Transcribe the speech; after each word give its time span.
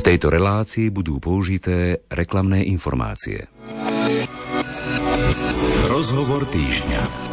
V 0.00 0.08
tejto 0.16 0.32
relácii 0.32 0.88
budú 0.88 1.20
použité 1.20 2.08
reklamné 2.08 2.64
informácie. 2.64 3.52
Rozhovor 5.92 6.48
týždňa. 6.48 7.29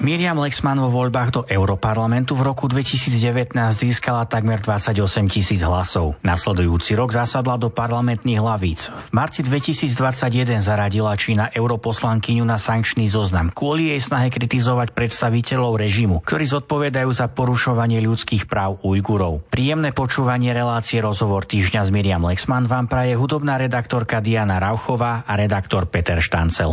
Miriam 0.00 0.40
Lexman 0.40 0.80
vo 0.80 0.88
voľbách 0.88 1.28
do 1.28 1.42
Europarlamentu 1.44 2.32
v 2.32 2.48
roku 2.48 2.72
2019 2.72 3.52
získala 3.76 4.24
takmer 4.24 4.56
28 4.56 4.96
tisíc 5.28 5.60
hlasov. 5.60 6.16
Nasledujúci 6.24 6.96
rok 6.96 7.12
zasadla 7.12 7.60
do 7.60 7.68
parlamentných 7.68 8.40
hlavíc. 8.40 8.88
V 8.88 9.12
marci 9.12 9.44
2021 9.44 10.64
zaradila 10.64 11.12
Čína 11.20 11.52
europoslankyňu 11.52 12.48
na 12.48 12.56
sankčný 12.56 13.12
zoznam 13.12 13.52
kvôli 13.52 13.92
jej 13.92 14.00
snahe 14.00 14.32
kritizovať 14.32 14.96
predstaviteľov 14.96 15.76
režimu, 15.76 16.24
ktorí 16.24 16.48
zodpovedajú 16.48 17.10
za 17.12 17.28
porušovanie 17.28 18.00
ľudských 18.00 18.48
práv 18.48 18.80
Ujgurov. 18.80 19.52
Príjemné 19.52 19.92
počúvanie 19.92 20.56
relácie 20.56 21.04
Rozhovor 21.04 21.44
týždňa 21.44 21.84
s 21.84 21.92
Miriam 21.92 22.24
Lexman 22.24 22.64
vám 22.64 22.88
praje 22.88 23.20
hudobná 23.20 23.60
redaktorka 23.60 24.24
Diana 24.24 24.56
Rauchová 24.64 25.28
a 25.28 25.36
redaktor 25.36 25.92
Peter 25.92 26.24
Štancel. 26.24 26.72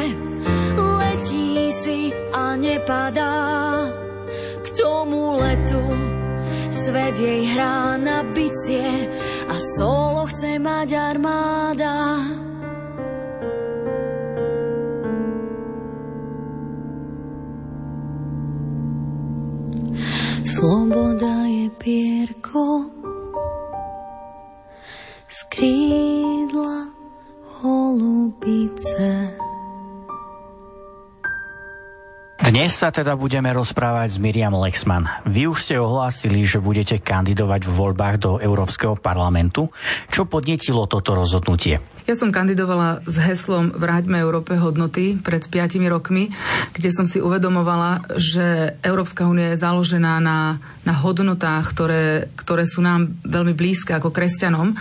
nepadá 2.71 3.91
k 4.63 4.67
tomu 4.71 5.35
letu. 5.35 5.83
Svet 6.71 7.19
jej 7.19 7.43
hrá 7.51 7.99
na 7.99 8.23
bicie 8.23 9.11
a 9.51 9.55
solo 9.75 10.23
chce 10.31 10.55
mať 10.55 10.89
armáda. 10.95 11.95
Sloboda 20.47 21.47
je 21.47 21.67
pierko 21.75 22.87
z 25.27 25.39
krídla 25.51 26.91
holubice. 27.59 29.40
Dnes 32.51 32.75
sa 32.75 32.91
teda 32.91 33.15
budeme 33.15 33.47
rozprávať 33.55 34.11
s 34.11 34.17
Miriam 34.19 34.51
Lexman. 34.51 35.07
Vy 35.23 35.47
už 35.47 35.71
ste 35.71 35.79
ohlásili, 35.79 36.43
že 36.43 36.59
budete 36.59 36.99
kandidovať 36.99 37.63
v 37.63 37.71
voľbách 37.71 38.15
do 38.19 38.31
Európskeho 38.43 38.99
parlamentu. 38.99 39.71
Čo 40.11 40.27
podnetilo 40.27 40.83
toto 40.83 41.15
rozhodnutie? 41.15 41.79
Ja 42.09 42.17
som 42.17 42.33
kandidovala 42.33 43.05
s 43.05 43.15
heslom 43.21 43.69
Vráťme 43.77 44.17
Európe 44.17 44.57
hodnoty 44.57 45.21
pred 45.21 45.45
5 45.45 45.77
rokmi, 45.85 46.33
kde 46.73 46.89
som 46.89 47.05
si 47.05 47.21
uvedomovala, 47.21 48.17
že 48.17 48.75
Európska 48.81 49.29
únia 49.29 49.53
je 49.53 49.61
založená 49.61 50.17
na, 50.17 50.57
na 50.81 50.93
hodnotách, 50.97 51.69
ktoré, 51.69 52.33
ktoré 52.33 52.65
sú 52.65 52.81
nám 52.81 53.13
veľmi 53.21 53.53
blízke 53.53 53.93
ako 53.93 54.09
kresťanom, 54.09 54.73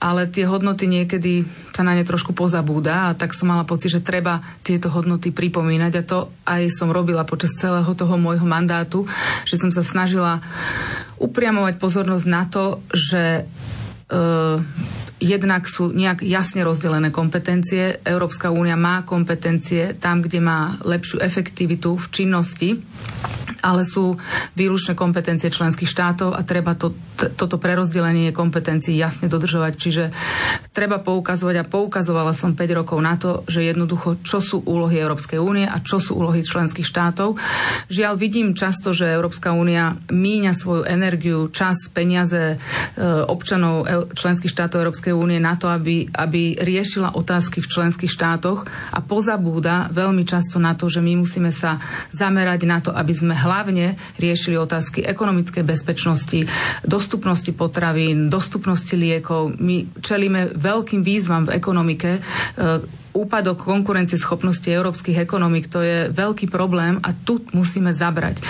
ale 0.00 0.24
tie 0.32 0.48
hodnoty 0.48 0.88
niekedy 0.88 1.44
sa 1.76 1.84
na 1.84 1.92
ne 1.92 2.06
trošku 2.06 2.32
pozabúda 2.32 3.12
a 3.12 3.16
tak 3.18 3.36
som 3.36 3.52
mala 3.52 3.68
pocit, 3.68 3.92
že 3.92 4.00
treba 4.00 4.40
tieto 4.64 4.88
hodnoty 4.88 5.34
pripomínať 5.36 5.92
a 6.00 6.06
to 6.06 6.18
aj 6.48 6.72
som 6.72 6.88
robila 6.88 7.28
počas 7.28 7.52
celého 7.60 7.92
toho 7.92 8.16
môjho 8.16 8.46
mandátu, 8.48 9.04
že 9.44 9.60
som 9.60 9.68
sa 9.68 9.84
snažila 9.84 10.40
upriamovať 11.20 11.76
pozornosť 11.76 12.26
na 12.26 12.42
to, 12.48 12.80
že 12.90 13.44
e, 14.08 14.22
jednak 15.22 15.66
sú 15.70 15.94
nejak 15.94 16.26
jasne 16.26 16.66
rozdelené 16.66 17.14
kompetencie. 17.14 18.02
Európska 18.02 18.50
únia 18.50 18.74
má 18.74 19.06
kompetencie 19.06 19.94
tam, 19.98 20.20
kde 20.20 20.40
má 20.42 20.76
lepšiu 20.82 21.22
efektivitu 21.22 21.94
v 21.94 22.06
činnosti 22.10 22.68
ale 23.64 23.88
sú 23.88 24.20
výlučné 24.52 24.92
kompetencie 24.92 25.48
členských 25.48 25.88
štátov 25.88 26.36
a 26.36 26.44
treba 26.44 26.76
to, 26.76 26.92
t- 27.16 27.32
toto 27.32 27.56
prerozdelenie 27.56 28.36
kompetencií 28.36 28.92
jasne 29.00 29.32
dodržovať. 29.32 29.72
Čiže 29.80 30.04
treba 30.76 31.00
poukazovať 31.00 31.64
a 31.64 31.68
poukazovala 31.68 32.36
som 32.36 32.52
5 32.52 32.78
rokov 32.84 33.00
na 33.00 33.16
to, 33.16 33.40
že 33.48 33.64
jednoducho, 33.64 34.20
čo 34.20 34.44
sú 34.44 34.60
úlohy 34.68 35.00
Európskej 35.00 35.40
únie 35.40 35.64
a 35.64 35.80
čo 35.80 35.96
sú 35.96 36.20
úlohy 36.20 36.44
členských 36.44 36.84
štátov. 36.84 37.40
Žiaľ, 37.88 38.14
vidím 38.20 38.52
často, 38.52 38.92
že 38.92 39.08
Európska 39.08 39.56
únia 39.56 39.96
míňa 40.12 40.52
svoju 40.52 40.84
energiu, 40.84 41.48
čas, 41.48 41.88
peniaze 41.88 42.54
e, 42.54 42.56
občanov 43.24 43.88
členských 44.12 44.52
štátov 44.52 44.84
Európskej 44.84 45.03
únie 45.10 45.36
na 45.36 45.58
to, 45.58 45.68
aby, 45.68 46.08
aby 46.08 46.56
riešila 46.56 47.18
otázky 47.18 47.60
v 47.60 47.68
členských 47.68 48.08
štátoch 48.08 48.64
a 48.94 48.98
pozabúda 49.02 49.90
veľmi 49.90 50.22
často 50.22 50.56
na 50.56 50.72
to, 50.72 50.88
že 50.88 51.02
my 51.02 51.18
musíme 51.18 51.50
sa 51.50 51.76
zamerať 52.14 52.60
na 52.64 52.78
to, 52.80 52.94
aby 52.94 53.12
sme 53.12 53.34
hlavne 53.34 53.98
riešili 54.16 54.56
otázky 54.56 55.02
ekonomickej 55.02 55.64
bezpečnosti, 55.66 56.46
dostupnosti 56.86 57.50
potravín, 57.50 58.30
dostupnosti 58.30 58.94
liekov. 58.94 59.58
My 59.58 59.84
čelíme 60.00 60.54
veľkým 60.54 61.02
výzvam 61.02 61.44
v 61.44 61.58
ekonomike, 61.58 62.10
e, 62.16 62.20
úpadok 63.14 63.62
konkurencie 63.62 64.18
schopnosti 64.18 64.66
európskych 64.66 65.22
ekonomik, 65.22 65.70
to 65.70 65.80
je 65.80 66.10
veľký 66.10 66.50
problém 66.50 66.98
a 67.00 67.14
tu 67.14 67.38
musíme 67.54 67.94
zabrať. 67.94 68.42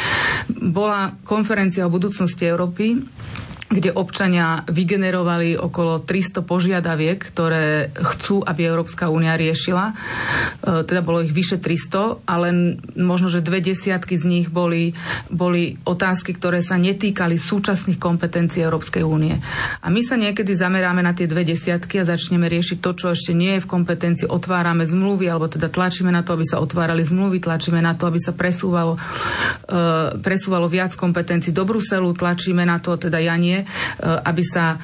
Bola 0.49 1.13
konferencia 1.23 1.85
o 1.85 1.93
budúcnosti 1.93 2.49
Európy 2.49 3.05
kde 3.73 3.97
občania 3.97 4.63
vygenerovali 4.69 5.57
okolo 5.57 6.05
300 6.05 6.45
požiadaviek, 6.45 7.17
ktoré 7.17 7.89
chcú, 7.97 8.45
aby 8.45 8.61
Európska 8.69 9.09
únia 9.09 9.41
riešila. 9.41 9.91
E, 9.91 9.95
teda 10.85 11.01
bolo 11.01 11.25
ich 11.25 11.33
vyše 11.33 11.57
300, 11.57 12.29
ale 12.29 12.79
možno, 12.95 13.33
že 13.33 13.45
dve 13.45 13.65
desiatky 13.65 14.21
z 14.21 14.25
nich 14.29 14.47
boli, 14.53 14.93
boli 15.33 15.81
otázky, 15.89 16.37
ktoré 16.37 16.61
sa 16.61 16.77
netýkali 16.77 17.41
súčasných 17.41 17.97
kompetencií 17.97 18.61
Európskej 18.63 19.01
únie. 19.01 19.41
A 19.81 19.89
my 19.89 20.01
sa 20.05 20.21
niekedy 20.21 20.53
zameráme 20.53 21.01
na 21.01 21.17
tie 21.17 21.25
dve 21.25 21.43
desiatky 21.43 22.05
a 22.05 22.09
začneme 22.09 22.47
riešiť 22.47 22.79
to, 22.85 22.91
čo 22.93 23.07
ešte 23.17 23.33
nie 23.33 23.57
je 23.59 23.65
v 23.65 23.71
kompetencii. 23.71 24.29
Otvárame 24.29 24.85
zmluvy, 24.85 25.27
alebo 25.33 25.49
teda 25.49 25.73
tlačíme 25.73 26.13
na 26.13 26.21
to, 26.21 26.37
aby 26.37 26.45
sa 26.45 26.61
otvárali 26.61 27.01
zmluvy, 27.01 27.41
tlačíme 27.41 27.81
na 27.81 27.97
to, 27.97 28.07
aby 28.07 28.21
sa 28.21 28.37
presúvalo, 28.37 28.97
e, 28.97 29.01
presúvalo 30.21 30.69
viac 30.71 30.95
kompetencií 30.95 31.51
do 31.51 31.65
Bruselu, 31.67 32.13
tlačíme 32.15 32.63
na 32.63 32.79
to, 32.79 32.97
teda 32.97 33.19
ja 33.19 33.35
nie, 33.35 33.54
E, 33.63 33.67
aby 34.03 34.43
sa 34.43 34.75
e, 34.75 34.79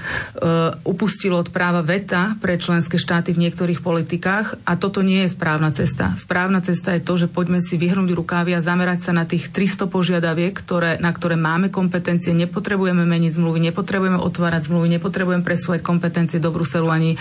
upustilo 0.87 1.43
od 1.43 1.51
práva 1.51 1.83
veta 1.83 2.39
pre 2.39 2.61
členské 2.61 3.01
štáty 3.01 3.35
v 3.35 3.49
niektorých 3.49 3.83
politikách 3.83 4.63
a 4.63 4.79
toto 4.79 5.03
nie 5.03 5.27
je 5.27 5.35
správna 5.35 5.75
cesta. 5.75 6.15
Správna 6.15 6.63
cesta 6.63 6.95
je 6.95 7.03
to, 7.03 7.19
že 7.19 7.27
poďme 7.27 7.59
si 7.59 7.75
vyhrnúť 7.75 8.15
rukávy 8.15 8.55
a 8.55 8.63
zamerať 8.63 9.11
sa 9.11 9.13
na 9.17 9.27
tých 9.27 9.51
300 9.51 9.91
požiadaviek, 9.91 10.55
ktoré, 10.55 11.03
na 11.03 11.11
ktoré 11.11 11.35
máme 11.35 11.73
kompetencie. 11.73 12.31
Nepotrebujeme 12.37 13.03
meniť 13.03 13.33
zmluvy, 13.41 13.59
nepotrebujeme 13.73 14.21
otvárať 14.21 14.71
zmluvy, 14.71 14.87
nepotrebujeme 15.01 15.43
presúvať 15.43 15.81
kompetencie 15.83 16.39
do 16.39 16.55
Bruselu 16.55 16.87
ani, 16.87 17.19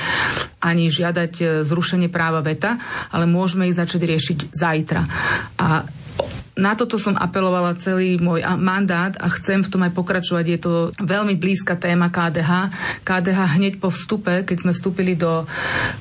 ani 0.62 0.92
žiadať 0.92 1.31
e, 1.40 1.44
zrušenie 1.66 2.12
práva 2.12 2.44
veta, 2.46 2.78
ale 3.10 3.25
môžeme 3.25 3.66
ich 3.66 3.78
začať 3.78 4.06
riešiť 4.06 4.38
zajtra. 4.54 5.01
A 5.57 5.88
na 6.57 6.74
toto 6.74 6.98
som 6.98 7.18
apelovala 7.18 7.78
celý 7.78 8.18
môj 8.18 8.44
mandát 8.57 9.13
a 9.19 9.28
chcem 9.30 9.62
v 9.62 9.72
tom 9.72 9.81
aj 9.86 9.94
pokračovať. 9.94 10.46
Je 10.46 10.60
to 10.60 10.74
veľmi 10.98 11.36
blízka 11.38 11.78
téma 11.78 12.10
KDH. 12.10 12.72
KDH 13.04 13.40
hneď 13.60 13.74
po 13.78 13.90
vstupe, 13.94 14.44
keď 14.44 14.57
sme 14.68 14.72
vstúpili 14.74 15.13
do, 15.13 15.46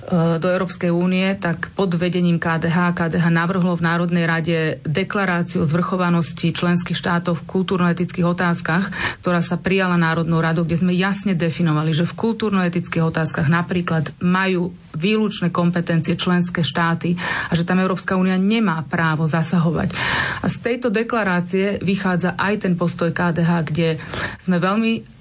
e, 0.09 0.39
do 0.41 0.47
Európskej 0.49 0.91
únie, 0.91 1.37
tak 1.39 1.73
pod 1.77 1.93
vedením 1.95 2.41
KDH, 2.41 2.97
KDH 2.97 3.27
navrhlo 3.29 3.77
v 3.77 3.85
Národnej 3.85 4.25
rade 4.25 4.59
deklaráciu 4.85 5.63
o 5.63 5.69
zvrchovanosti 5.69 6.55
členských 6.55 6.97
štátov 6.97 7.45
v 7.45 7.47
kultúrno-etických 7.49 8.27
otázkach, 8.27 8.91
ktorá 9.23 9.41
sa 9.43 9.61
prijala 9.61 10.01
Národnou 10.01 10.43
radou, 10.43 10.65
kde 10.67 10.81
sme 10.81 10.93
jasne 10.95 11.35
definovali, 11.39 11.95
že 11.95 12.09
v 12.09 12.17
kultúrno-etických 12.17 13.05
otázkach 13.05 13.47
napríklad 13.47 14.11
majú 14.21 14.75
výlučné 14.99 15.55
kompetencie 15.55 16.19
členské 16.19 16.67
štáty 16.67 17.15
a 17.49 17.53
že 17.55 17.63
tam 17.63 17.79
Európska 17.79 18.19
únia 18.19 18.35
nemá 18.35 18.83
právo 18.83 19.31
zasahovať. 19.31 19.95
A 20.39 20.47
z 20.47 20.57
tejto 20.63 20.89
deklarácie 20.89 21.83
vychádza 21.83 22.39
aj 22.39 22.69
ten 22.69 22.75
postoj 22.79 23.11
KDH, 23.11 23.51
kde 23.67 23.89
sme 24.39 24.63
veľmi 24.63 25.18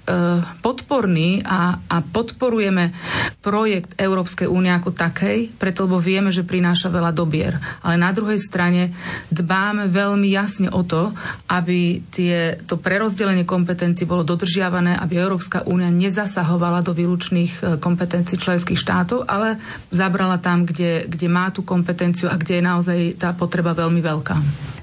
podporní 0.64 1.44
a, 1.44 1.76
a 1.84 1.96
podporujeme 2.00 2.96
projekt 3.44 3.92
Európskej 4.00 4.48
únie 4.48 4.72
ako 4.72 4.96
takej, 4.96 5.52
preto 5.56 5.84
lebo 5.84 6.00
vieme, 6.00 6.28
že 6.28 6.44
prináša 6.44 6.92
veľa 6.92 7.12
dobier. 7.12 7.56
Ale 7.80 7.96
na 7.96 8.12
druhej 8.12 8.40
strane 8.40 8.92
dbáme 9.32 9.88
veľmi 9.88 10.28
jasne 10.28 10.68
o 10.68 10.84
to, 10.84 11.12
aby 11.48 12.04
tie, 12.12 12.60
to 12.64 12.76
prerozdelenie 12.80 13.48
kompetencií 13.48 14.04
bolo 14.04 14.24
dodržiavané, 14.24 15.00
aby 15.00 15.16
Európska 15.16 15.64
únia 15.64 15.88
nezasahovala 15.88 16.84
do 16.84 16.92
výlučných 16.92 17.52
e, 17.58 17.62
kompetencií 17.80 18.36
členských 18.36 18.76
štátov, 18.76 19.24
ale 19.24 19.56
zabrala 19.88 20.36
tam, 20.36 20.68
kde, 20.68 21.08
kde 21.08 21.28
má 21.28 21.48
tú 21.48 21.64
kompetenciu 21.64 22.28
a 22.28 22.36
kde 22.36 22.60
je 22.60 22.68
naozaj 22.68 22.98
tá 23.16 23.32
potreba 23.32 23.72
veľmi 23.72 24.00
veľká. 24.04 24.36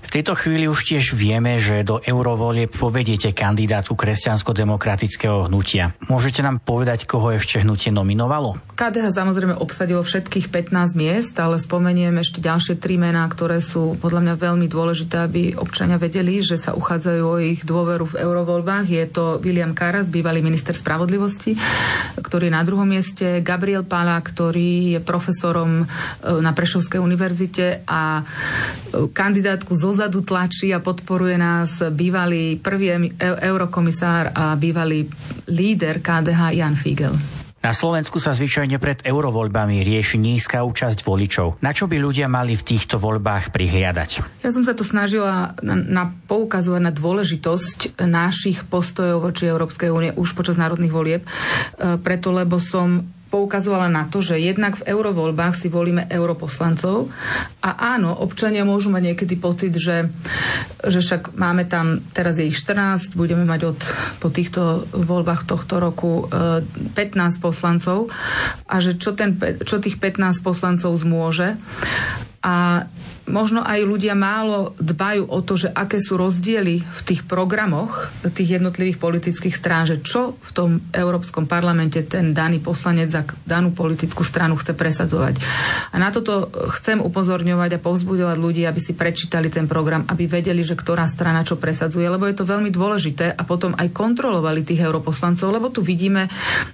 V 0.05 0.13
tejto 0.13 0.37
chvíli 0.37 0.69
už 0.69 0.85
tiež 0.85 1.17
vieme, 1.17 1.57
že 1.57 1.81
do 1.81 1.97
eurovolie 1.97 2.69
povediete 2.69 3.33
kandidátu 3.33 3.97
kresťansko-demokratického 3.97 5.14
hnutia. 5.25 5.97
Môžete 6.05 6.45
nám 6.45 6.61
povedať, 6.61 7.09
koho 7.09 7.33
ešte 7.33 7.65
hnutie 7.65 7.89
nominovalo? 7.89 8.61
KDH 8.77 9.17
samozrejme 9.17 9.57
obsadilo 9.57 10.05
všetkých 10.05 10.53
15 10.53 10.93
miest, 10.93 11.33
ale 11.41 11.57
spomeniem 11.57 12.13
ešte 12.21 12.37
ďalšie 12.37 12.77
tri 12.77 13.01
mená, 13.01 13.25
ktoré 13.25 13.57
sú 13.57 13.97
podľa 13.97 14.21
mňa 14.21 14.35
veľmi 14.37 14.67
dôležité, 14.69 15.25
aby 15.25 15.57
občania 15.57 15.97
vedeli, 15.97 16.45
že 16.45 16.61
sa 16.61 16.77
uchádzajú 16.77 17.23
o 17.25 17.41
ich 17.41 17.65
dôveru 17.65 18.13
v 18.13 18.19
eurovoľbách. 18.21 18.85
Je 18.85 19.05
to 19.09 19.41
William 19.41 19.73
Karas, 19.73 20.05
bývalý 20.05 20.45
minister 20.45 20.77
spravodlivosti, 20.77 21.57
ktorý 22.21 22.51
je 22.51 22.53
na 22.53 22.61
druhom 22.61 22.85
mieste, 22.85 23.41
Gabriel 23.41 23.87
Pala, 23.87 24.21
ktorý 24.21 24.93
je 24.93 24.99
profesorom 25.01 25.81
e, 25.81 25.85
na 26.45 26.53
Prešovskej 26.53 27.01
univerzite 27.01 27.87
a 27.89 28.21
e, 28.21 29.09
kandidátku 29.09 29.73
zo 29.73 29.95
dozadu 29.95 30.27
tlačí 30.27 30.75
a 30.75 30.83
podporuje 30.83 31.39
nás 31.39 31.79
bývalý 31.95 32.59
prvý 32.59 33.15
eurokomisár 33.23 34.35
a 34.35 34.51
bývalý 34.59 35.04
líder 35.49 36.01
KDH 36.03 36.41
Jan 36.57 36.75
Figel. 36.75 37.15
Na 37.65 37.73
Slovensku 37.73 38.21
sa 38.21 38.37
zvyčajne 38.37 38.77
pred 38.77 39.01
eurovoľbami 39.01 39.81
rieši 39.81 40.21
nízka 40.21 40.61
účasť 40.61 41.01
voličov. 41.01 41.57
Na 41.65 41.73
čo 41.73 41.89
by 41.89 41.97
ľudia 41.97 42.29
mali 42.29 42.53
v 42.53 42.61
týchto 42.61 43.01
voľbách 43.01 43.49
prihliadať? 43.49 44.21
Ja 44.45 44.53
som 44.53 44.61
sa 44.61 44.77
tu 44.77 44.85
snažila 44.85 45.57
na, 45.65 45.73
na 45.73 46.03
poukazovať 46.29 46.81
na 46.85 46.93
dôležitosť 46.93 47.97
našich 48.05 48.69
postojov 48.69 49.25
voči 49.25 49.49
Európskej 49.49 49.89
únie 49.89 50.13
už 50.13 50.37
počas 50.37 50.61
národných 50.61 50.93
volieb, 50.93 51.25
e, 51.25 51.29
preto 51.97 52.29
lebo 52.29 52.61
som 52.61 53.01
poukazovala 53.29 53.89
na 53.89 54.05
to, 54.07 54.21
že 54.21 54.39
jednak 54.39 54.77
v 54.79 54.87
eurovoľbách 54.87 55.55
si 55.57 55.67
volíme 55.67 56.07
europoslancov 56.07 57.09
a 57.59 57.97
áno, 57.97 58.13
občania 58.13 58.63
môžu 58.63 58.93
mať 58.93 59.13
niekedy 59.13 59.35
pocit, 59.35 59.73
že, 59.75 60.07
že 60.85 60.99
však 61.01 61.35
máme 61.35 61.65
tam, 61.65 62.05
teraz 62.13 62.37
je 62.37 62.47
ich 62.47 62.57
14, 62.57 63.17
budeme 63.17 63.43
mať 63.43 63.61
od, 63.75 63.79
po 64.21 64.29
týchto 64.29 64.85
voľbách 64.93 65.49
tohto 65.49 65.81
roku 65.81 66.29
15 66.29 66.95
e, 66.95 67.39
poslancov 67.41 68.13
a 68.69 68.75
že 68.79 68.95
čo, 68.95 69.17
ten, 69.17 69.35
čo 69.65 69.81
tých 69.81 69.97
15 69.97 70.45
poslancov 70.45 70.93
zmôže. 70.95 71.57
A 72.45 72.85
možno 73.25 73.65
aj 73.65 73.81
ľudia 73.81 74.13
málo 74.13 74.77
dbajú 74.77 75.25
o 75.29 75.39
to, 75.41 75.57
že 75.57 75.69
aké 75.73 75.97
sú 75.97 76.17
rozdiely 76.17 76.81
v 76.81 77.01
tých 77.01 77.25
programoch 77.25 78.13
tých 78.35 78.59
jednotlivých 78.59 78.99
politických 78.99 79.55
strán, 79.55 79.87
že 79.87 80.03
čo 80.03 80.35
v 80.35 80.51
tom 80.51 80.69
Európskom 80.91 81.47
parlamente 81.47 82.03
ten 82.03 82.35
daný 82.35 82.59
poslanec 82.59 83.09
za 83.09 83.23
danú 83.47 83.71
politickú 83.71 84.27
stranu 84.27 84.59
chce 84.59 84.75
presadzovať. 84.75 85.39
A 85.93 85.97
na 85.97 86.11
toto 86.11 86.51
chcem 86.75 86.99
upozorňovať 86.99 87.79
a 87.79 87.83
povzbudovať 87.83 88.37
ľudí, 88.37 88.67
aby 88.67 88.81
si 88.83 88.91
prečítali 88.91 89.47
ten 89.47 89.65
program, 89.71 90.03
aby 90.11 90.27
vedeli, 90.27 90.61
že 90.61 90.75
ktorá 90.75 91.07
strana 91.07 91.47
čo 91.47 91.55
presadzuje, 91.55 92.03
lebo 92.05 92.27
je 92.27 92.35
to 92.35 92.45
veľmi 92.45 92.69
dôležité 92.69 93.31
a 93.31 93.41
potom 93.47 93.71
aj 93.79 93.95
kontrolovali 93.95 94.67
tých 94.67 94.83
europoslancov, 94.83 95.47
lebo 95.49 95.71
tu 95.71 95.79
vidíme 95.79 96.27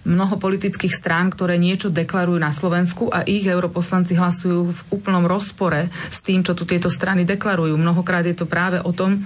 mnoho 0.09 0.41
politických 0.41 0.91
strán, 0.91 1.29
ktoré 1.29 1.61
niečo 1.61 1.93
deklarujú 1.93 2.39
na 2.41 2.49
Slovensku 2.49 3.13
a 3.13 3.21
ich 3.23 3.45
europoslanci 3.45 4.17
hlasujú 4.17 4.73
v 4.73 4.79
úplnom 4.89 5.29
rozpore 5.29 5.87
s 6.09 6.19
tým, 6.25 6.40
tým, 6.41 6.49
čo 6.49 6.57
tu 6.57 6.65
tieto 6.65 6.89
strany 6.89 7.21
deklarujú. 7.21 7.77
Mnohokrát 7.77 8.25
je 8.25 8.33
to 8.33 8.49
práve 8.49 8.81
o 8.81 8.89
tom, 8.89 9.21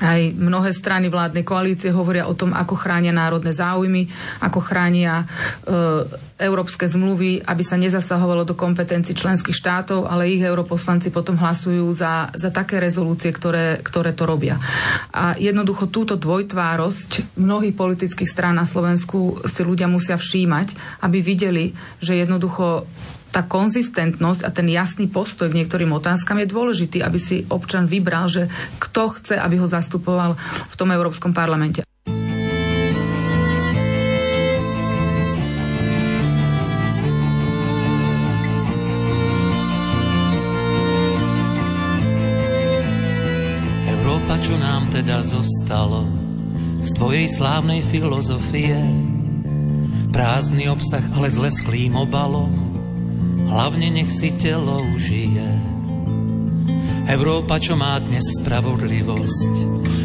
aj 0.00 0.32
mnohé 0.32 0.72
strany 0.72 1.12
vládnej 1.12 1.44
koalície 1.44 1.92
hovoria 1.92 2.28
o 2.28 2.36
tom, 2.36 2.56
ako 2.56 2.72
chránia 2.72 3.12
národné 3.12 3.52
záujmy, 3.52 4.08
ako 4.40 4.60
chránia 4.60 5.22
e, 5.22 5.24
európske 6.40 6.88
zmluvy, 6.88 7.44
aby 7.44 7.60
sa 7.60 7.76
nezasahovalo 7.76 8.48
do 8.48 8.56
kompetencií 8.56 9.12
členských 9.12 9.52
štátov, 9.52 10.08
ale 10.08 10.32
ich 10.32 10.40
europoslanci 10.40 11.12
potom 11.12 11.36
hlasujú 11.36 11.92
za, 11.92 12.32
za 12.32 12.48
také 12.48 12.80
rezolúcie, 12.80 13.28
ktoré, 13.28 13.84
ktoré 13.84 14.16
to 14.16 14.24
robia. 14.24 14.56
A 15.12 15.36
jednoducho 15.36 15.92
túto 15.92 16.16
dvojtvárosť 16.16 17.36
mnohých 17.36 17.76
politických 17.76 18.28
strán 18.28 18.56
na 18.56 18.64
Slovensku 18.64 19.44
si 19.44 19.60
ľudia 19.60 19.84
musia 19.84 20.16
všímať, 20.16 20.98
aby 21.04 21.20
videli, 21.20 21.76
že 22.00 22.16
jednoducho 22.16 22.88
tá 23.30 23.46
konzistentnosť 23.46 24.42
a 24.42 24.50
ten 24.50 24.66
jasný 24.66 25.06
postoj 25.06 25.46
k 25.46 25.62
niektorým 25.62 25.94
otázkam 25.94 26.42
je 26.42 26.50
dôležitý, 26.50 26.98
aby 27.00 27.18
si 27.22 27.46
občan 27.46 27.86
vybral, 27.86 28.26
že 28.26 28.50
kto 28.82 29.14
chce, 29.16 29.38
aby 29.38 29.56
ho 29.62 29.70
zastupoval 29.70 30.34
v 30.66 30.74
tom 30.74 30.90
Európskom 30.90 31.30
parlamente. 31.30 31.86
Európa, 43.86 44.42
čo 44.42 44.58
nám 44.58 44.90
teda 44.90 45.22
zostalo 45.22 46.02
z 46.82 46.90
tvojej 46.98 47.30
slávnej 47.30 47.78
filozofie? 47.86 48.74
Prázdny 50.10 50.66
obsah, 50.66 51.06
ale 51.14 51.30
s 51.30 51.38
lesklým 51.38 51.94
obalom 51.94 52.69
hlavne 53.48 53.88
nech 53.88 54.10
si 54.12 54.34
telo 54.36 54.82
užije. 54.96 55.48
Európa, 57.10 57.58
čo 57.58 57.74
má 57.74 57.98
dnes 57.98 58.22
spravodlivosť, 58.38 59.52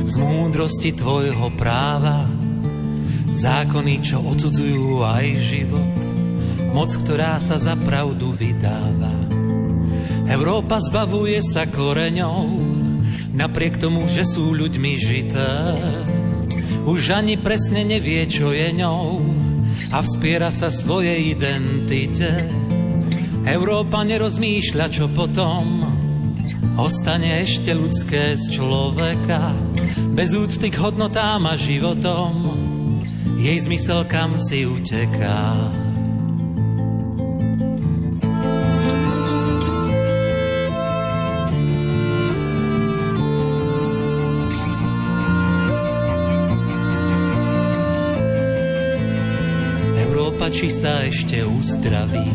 z 0.05 0.15
múdrosti 0.17 0.93
tvojho 0.97 1.53
práva, 1.53 2.25
zákony, 3.35 4.01
čo 4.01 4.23
odsudzujú 4.23 5.03
aj 5.03 5.25
život, 5.43 5.95
moc, 6.71 6.89
ktorá 7.03 7.37
sa 7.37 7.59
za 7.61 7.75
pravdu 7.77 8.31
vydáva. 8.33 9.13
Európa 10.25 10.81
zbavuje 10.81 11.37
sa 11.45 11.69
koreňov, 11.69 12.47
napriek 13.37 13.77
tomu, 13.77 14.09
že 14.09 14.25
sú 14.25 14.55
ľuďmi 14.57 14.91
žité. 14.97 15.51
Už 16.89 17.13
ani 17.13 17.37
presne 17.37 17.85
nevie, 17.85 18.25
čo 18.25 18.49
je 18.49 18.71
ňou 18.81 19.21
a 19.93 20.01
vspiera 20.01 20.49
sa 20.49 20.73
svojej 20.73 21.37
identite 21.37 22.64
Európa 23.45 24.01
nerozmýšľa, 24.01 24.85
čo 24.89 25.05
potom 25.13 25.85
ostane 26.81 27.45
ešte 27.45 27.77
ľudské 27.77 28.33
z 28.33 28.57
človeka. 28.57 29.53
Bez 30.17 30.33
úcty 30.33 30.73
k 30.73 30.81
hodnotám 30.81 31.45
a 31.45 31.53
životom 31.53 32.57
jej 33.37 33.61
zmysel 33.61 34.09
kam 34.09 34.33
si 34.33 34.65
uteká. 34.65 35.69
Či 50.55 50.71
sa 50.71 51.03
ešte 51.03 51.43
uzdraví 51.43 52.31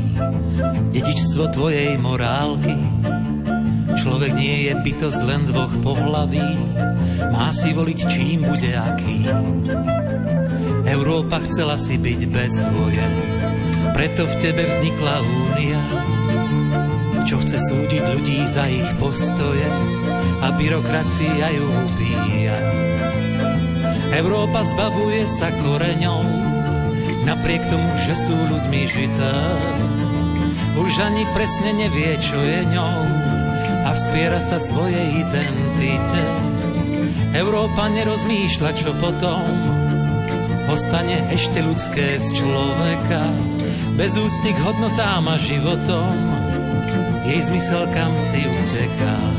dedičstvo 0.92 1.56
tvojej 1.56 1.96
morálky. 1.96 2.76
Človek 3.96 4.36
nie 4.36 4.68
je 4.68 4.72
bytosť 4.76 5.20
len 5.24 5.48
dvoch 5.48 5.72
pohlaví, 5.80 6.44
má 7.32 7.48
si 7.56 7.72
voliť 7.72 8.00
čím 8.12 8.44
bude 8.44 8.76
aký. 8.76 9.24
Európa 10.84 11.40
chcela 11.48 11.80
si 11.80 11.96
byť 11.96 12.20
bez 12.28 12.60
svoje, 12.60 13.06
preto 13.96 14.28
v 14.28 14.34
tebe 14.36 14.68
vznikla 14.68 15.16
únia, 15.24 15.80
čo 17.24 17.40
chce 17.40 17.56
súdiť 17.56 18.04
ľudí 18.04 18.44
za 18.44 18.68
ich 18.68 18.90
postoje, 19.00 19.64
a 20.44 20.52
byrokracia 20.60 21.56
ju 21.56 21.64
ubíja. 21.88 22.58
Európa 24.12 24.60
zbavuje 24.60 25.24
sa 25.24 25.48
koreňov, 25.56 26.39
napriek 27.24 27.68
tomu, 27.68 27.90
že 28.00 28.16
sú 28.16 28.34
ľuďmi 28.34 28.80
žité. 28.88 29.34
Už 30.78 30.92
ani 31.02 31.28
presne 31.36 31.76
nevie, 31.76 32.16
čo 32.22 32.38
je 32.40 32.64
ňou 32.64 33.00
a 33.84 33.90
vspiera 33.96 34.40
sa 34.40 34.60
svojej 34.60 35.24
identite. 35.24 36.22
Európa 37.36 37.86
nerozmýšľa, 37.90 38.70
čo 38.74 38.90
potom 38.98 39.44
ostane 40.70 41.26
ešte 41.34 41.62
ľudské 41.62 42.18
z 42.18 42.26
človeka, 42.38 43.22
bez 43.98 44.14
úcty 44.14 44.54
k 44.54 44.58
hodnotám 44.62 45.26
a 45.26 45.36
životom, 45.38 46.14
jej 47.26 47.42
zmysel 47.42 47.90
kam 47.90 48.14
si 48.14 48.46
uteká. 48.46 49.29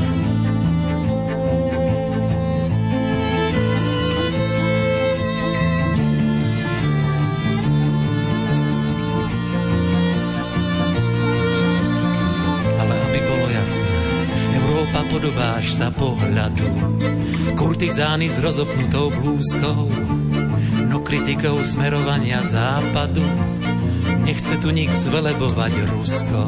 Podobáš 15.62 15.78
sa 15.78 15.94
pohľadu. 15.94 16.66
Kurtizány 17.54 18.26
s 18.26 18.42
rozopnutou 18.42 19.14
blúzkou, 19.14 19.86
no 20.90 20.98
kritikou 21.06 21.62
smerovania 21.62 22.42
západu. 22.42 23.22
Nechce 24.26 24.58
tu 24.58 24.74
nik 24.74 24.90
zvelebovať 24.90 25.72
Rusko. 25.86 26.40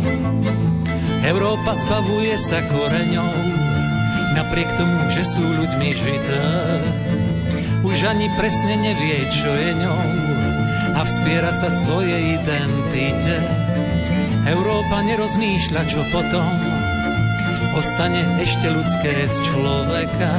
Európa 1.23 1.79
zbavuje 1.79 2.35
sa 2.35 2.59
koreňou, 2.67 3.35
napriek 4.35 4.75
tomu, 4.75 4.99
že 5.15 5.23
sú 5.23 5.47
ľuďmi 5.47 5.89
žité. 5.95 6.43
Už 7.87 7.97
ani 8.11 8.27
presne 8.35 8.75
nevie, 8.83 9.31
čo 9.31 9.51
je 9.55 9.71
ňou 9.79 10.03
a 10.95 11.01
vspiera 11.07 11.55
sa 11.55 11.71
svojej 11.71 12.43
identite. 12.43 13.39
Európa 14.51 15.07
nerozmýšľa, 15.07 15.83
čo 15.87 16.03
potom, 16.11 16.84
ostane 17.75 18.23
ešte 18.39 18.71
ľudské 18.71 19.27
z 19.27 19.37
človeka, 19.51 20.31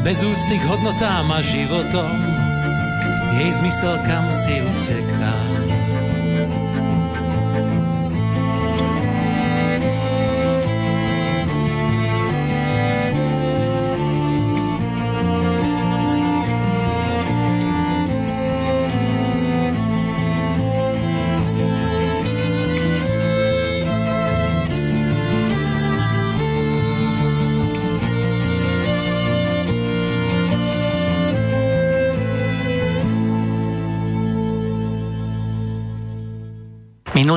bez 0.00 0.24
úcty 0.24 0.56
k 0.56 0.64
hodnotám 0.66 1.28
a 1.28 1.44
životom, 1.44 2.12
jej 3.36 3.50
zmysel 3.52 4.00
kam 4.08 4.32
si 4.32 4.60
uteká. 4.60 5.61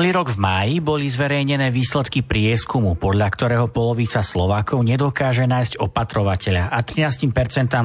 Minulý 0.06 0.22
rok 0.22 0.38
v 0.38 0.46
máji 0.46 0.74
boli 0.78 1.10
zverejnené 1.10 1.74
výsledky 1.74 2.22
prieskumu, 2.22 2.94
podľa 2.94 3.26
ktorého 3.26 3.66
polovica 3.66 4.22
Slovákov 4.22 4.86
nedokáže 4.86 5.50
nájsť 5.50 5.82
opatrovateľa 5.82 6.70
a 6.70 6.78
13% 6.78 7.34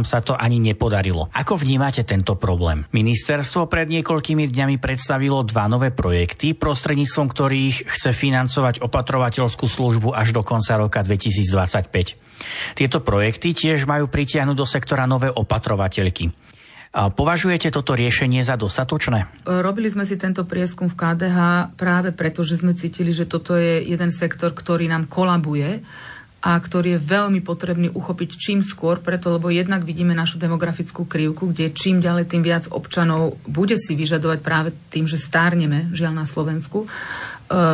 sa 0.05 0.21
to 0.21 0.37
ani 0.37 0.61
nepodarilo. 0.61 1.33
Ako 1.33 1.57
vnímate 1.57 2.05
tento 2.05 2.37
problém? 2.37 2.85
Ministerstvo 2.93 3.65
pred 3.65 3.89
niekoľkými 3.89 4.53
dňami 4.53 4.77
predstavilo 4.77 5.41
dva 5.41 5.65
nové 5.65 5.89
projekty, 5.89 6.53
prostredníctvom 6.53 7.25
ktorých 7.25 7.89
chce 7.89 8.13
financovať 8.13 8.85
opatrovateľskú 8.85 9.65
službu 9.65 10.13
až 10.13 10.29
do 10.37 10.45
konca 10.45 10.77
roka 10.77 11.01
2025. 11.01 12.77
Tieto 12.77 13.01
projekty 13.01 13.57
tiež 13.57 13.89
majú 13.89 14.05
pritiahnuť 14.05 14.53
do 14.53 14.69
sektora 14.69 15.09
nové 15.09 15.33
opatrovateľky. 15.33 16.29
Považujete 16.91 17.71
toto 17.71 17.95
riešenie 17.95 18.43
za 18.43 18.59
dostatočné? 18.59 19.47
Robili 19.47 19.87
sme 19.87 20.03
si 20.03 20.19
tento 20.19 20.43
prieskum 20.43 20.91
v 20.91 20.99
KDH 20.99 21.71
práve 21.79 22.11
preto, 22.11 22.43
že 22.43 22.59
sme 22.59 22.75
cítili, 22.75 23.15
že 23.15 23.23
toto 23.23 23.55
je 23.55 23.79
jeden 23.87 24.11
sektor, 24.11 24.51
ktorý 24.51 24.91
nám 24.91 25.07
kolabuje 25.07 25.87
a 26.41 26.57
ktorý 26.57 26.97
je 26.97 27.05
veľmi 27.05 27.39
potrebný 27.45 27.93
uchopiť 27.93 28.29
čím 28.33 28.59
skôr, 28.65 28.97
preto 28.99 29.31
lebo 29.31 29.53
jednak 29.53 29.85
vidíme 29.85 30.17
našu 30.17 30.41
demografickú 30.41 31.07
krivku, 31.07 31.53
kde 31.53 31.71
čím 31.71 32.01
ďalej 32.01 32.27
tým 32.27 32.43
viac 32.43 32.65
občanov 32.67 33.37
bude 33.45 33.77
si 33.77 33.93
vyžadovať 33.93 34.39
práve 34.41 34.73
tým, 34.89 35.05
že 35.05 35.21
stárneme, 35.21 35.93
žiaľ 35.93 36.11
na 36.11 36.25
Slovensku, 36.25 36.83
e, 36.83 36.87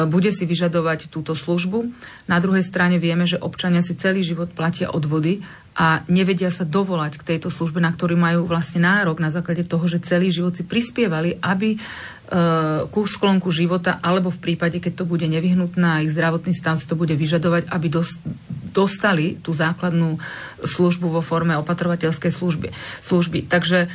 bude 0.09 0.33
si 0.33 0.49
vyžadovať 0.49 1.13
túto 1.13 1.37
službu. 1.37 1.93
Na 2.25 2.41
druhej 2.41 2.65
strane 2.65 2.97
vieme, 2.97 3.29
že 3.29 3.37
občania 3.37 3.85
si 3.85 3.93
celý 3.93 4.25
život 4.25 4.49
platia 4.49 4.89
odvody 4.89 5.45
a 5.77 6.01
nevedia 6.09 6.49
sa 6.49 6.65
dovolať 6.65 7.21
k 7.21 7.27
tejto 7.35 7.53
službe, 7.53 7.77
na 7.77 7.93
ktorú 7.93 8.17
majú 8.17 8.49
vlastne 8.49 8.81
nárok 8.81 9.21
na 9.21 9.29
základe 9.29 9.61
toho, 9.61 9.85
že 9.85 10.01
celý 10.01 10.33
život 10.33 10.57
si 10.57 10.65
prispievali, 10.65 11.37
aby 11.37 11.77
e, 11.77 11.79
ku 12.89 13.05
sklonku 13.05 13.53
života, 13.53 14.01
alebo 14.01 14.33
v 14.33 14.41
prípade, 14.41 14.81
keď 14.81 15.05
to 15.05 15.05
bude 15.05 15.29
nevyhnutné 15.29 15.85
a 15.85 16.01
ich 16.01 16.09
zdravotný 16.17 16.57
stav 16.57 16.81
si 16.81 16.89
to 16.89 16.97
bude 16.97 17.13
vyžadovať, 17.13 17.69
aby 17.69 17.87
dos, 17.93 18.17
dostali 18.73 19.37
tú 19.37 19.53
základnú 19.53 20.17
službu 20.65 21.13
vo 21.13 21.21
forme 21.21 21.53
opatrovateľskej 21.61 22.31
služby. 22.33 22.67
služby. 23.05 23.45
Takže 23.45 23.85
e, 23.85 23.87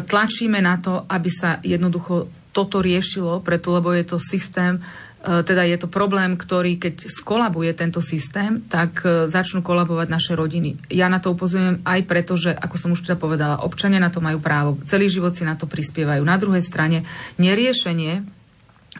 tlačíme 0.00 0.64
na 0.64 0.80
to, 0.80 1.04
aby 1.12 1.28
sa 1.28 1.60
jednoducho 1.60 2.32
toto 2.52 2.84
riešilo, 2.84 3.40
preto 3.40 3.72
lebo 3.72 3.96
je 3.96 4.04
to 4.04 4.20
systém, 4.20 4.84
E, 5.22 5.46
teda 5.46 5.62
je 5.62 5.78
to 5.78 5.86
problém, 5.86 6.34
ktorý 6.34 6.82
keď 6.82 7.06
skolabuje 7.06 7.70
tento 7.78 8.02
systém, 8.02 8.58
tak 8.66 9.06
e, 9.06 9.30
začnú 9.30 9.62
kolabovať 9.62 10.08
naše 10.10 10.32
rodiny. 10.34 10.90
Ja 10.90 11.06
na 11.06 11.22
to 11.22 11.38
upozorujem 11.38 11.78
aj 11.86 12.00
preto, 12.10 12.34
že, 12.34 12.50
ako 12.50 12.74
som 12.74 12.90
už 12.90 13.06
teda 13.06 13.14
povedala, 13.14 13.62
občania 13.62 14.02
na 14.02 14.10
to 14.10 14.18
majú 14.18 14.42
právo, 14.42 14.82
celý 14.82 15.06
život 15.06 15.38
si 15.38 15.46
na 15.46 15.54
to 15.54 15.70
prispievajú. 15.70 16.26
Na 16.26 16.34
druhej 16.42 16.66
strane, 16.66 17.06
neriešenie 17.38 18.26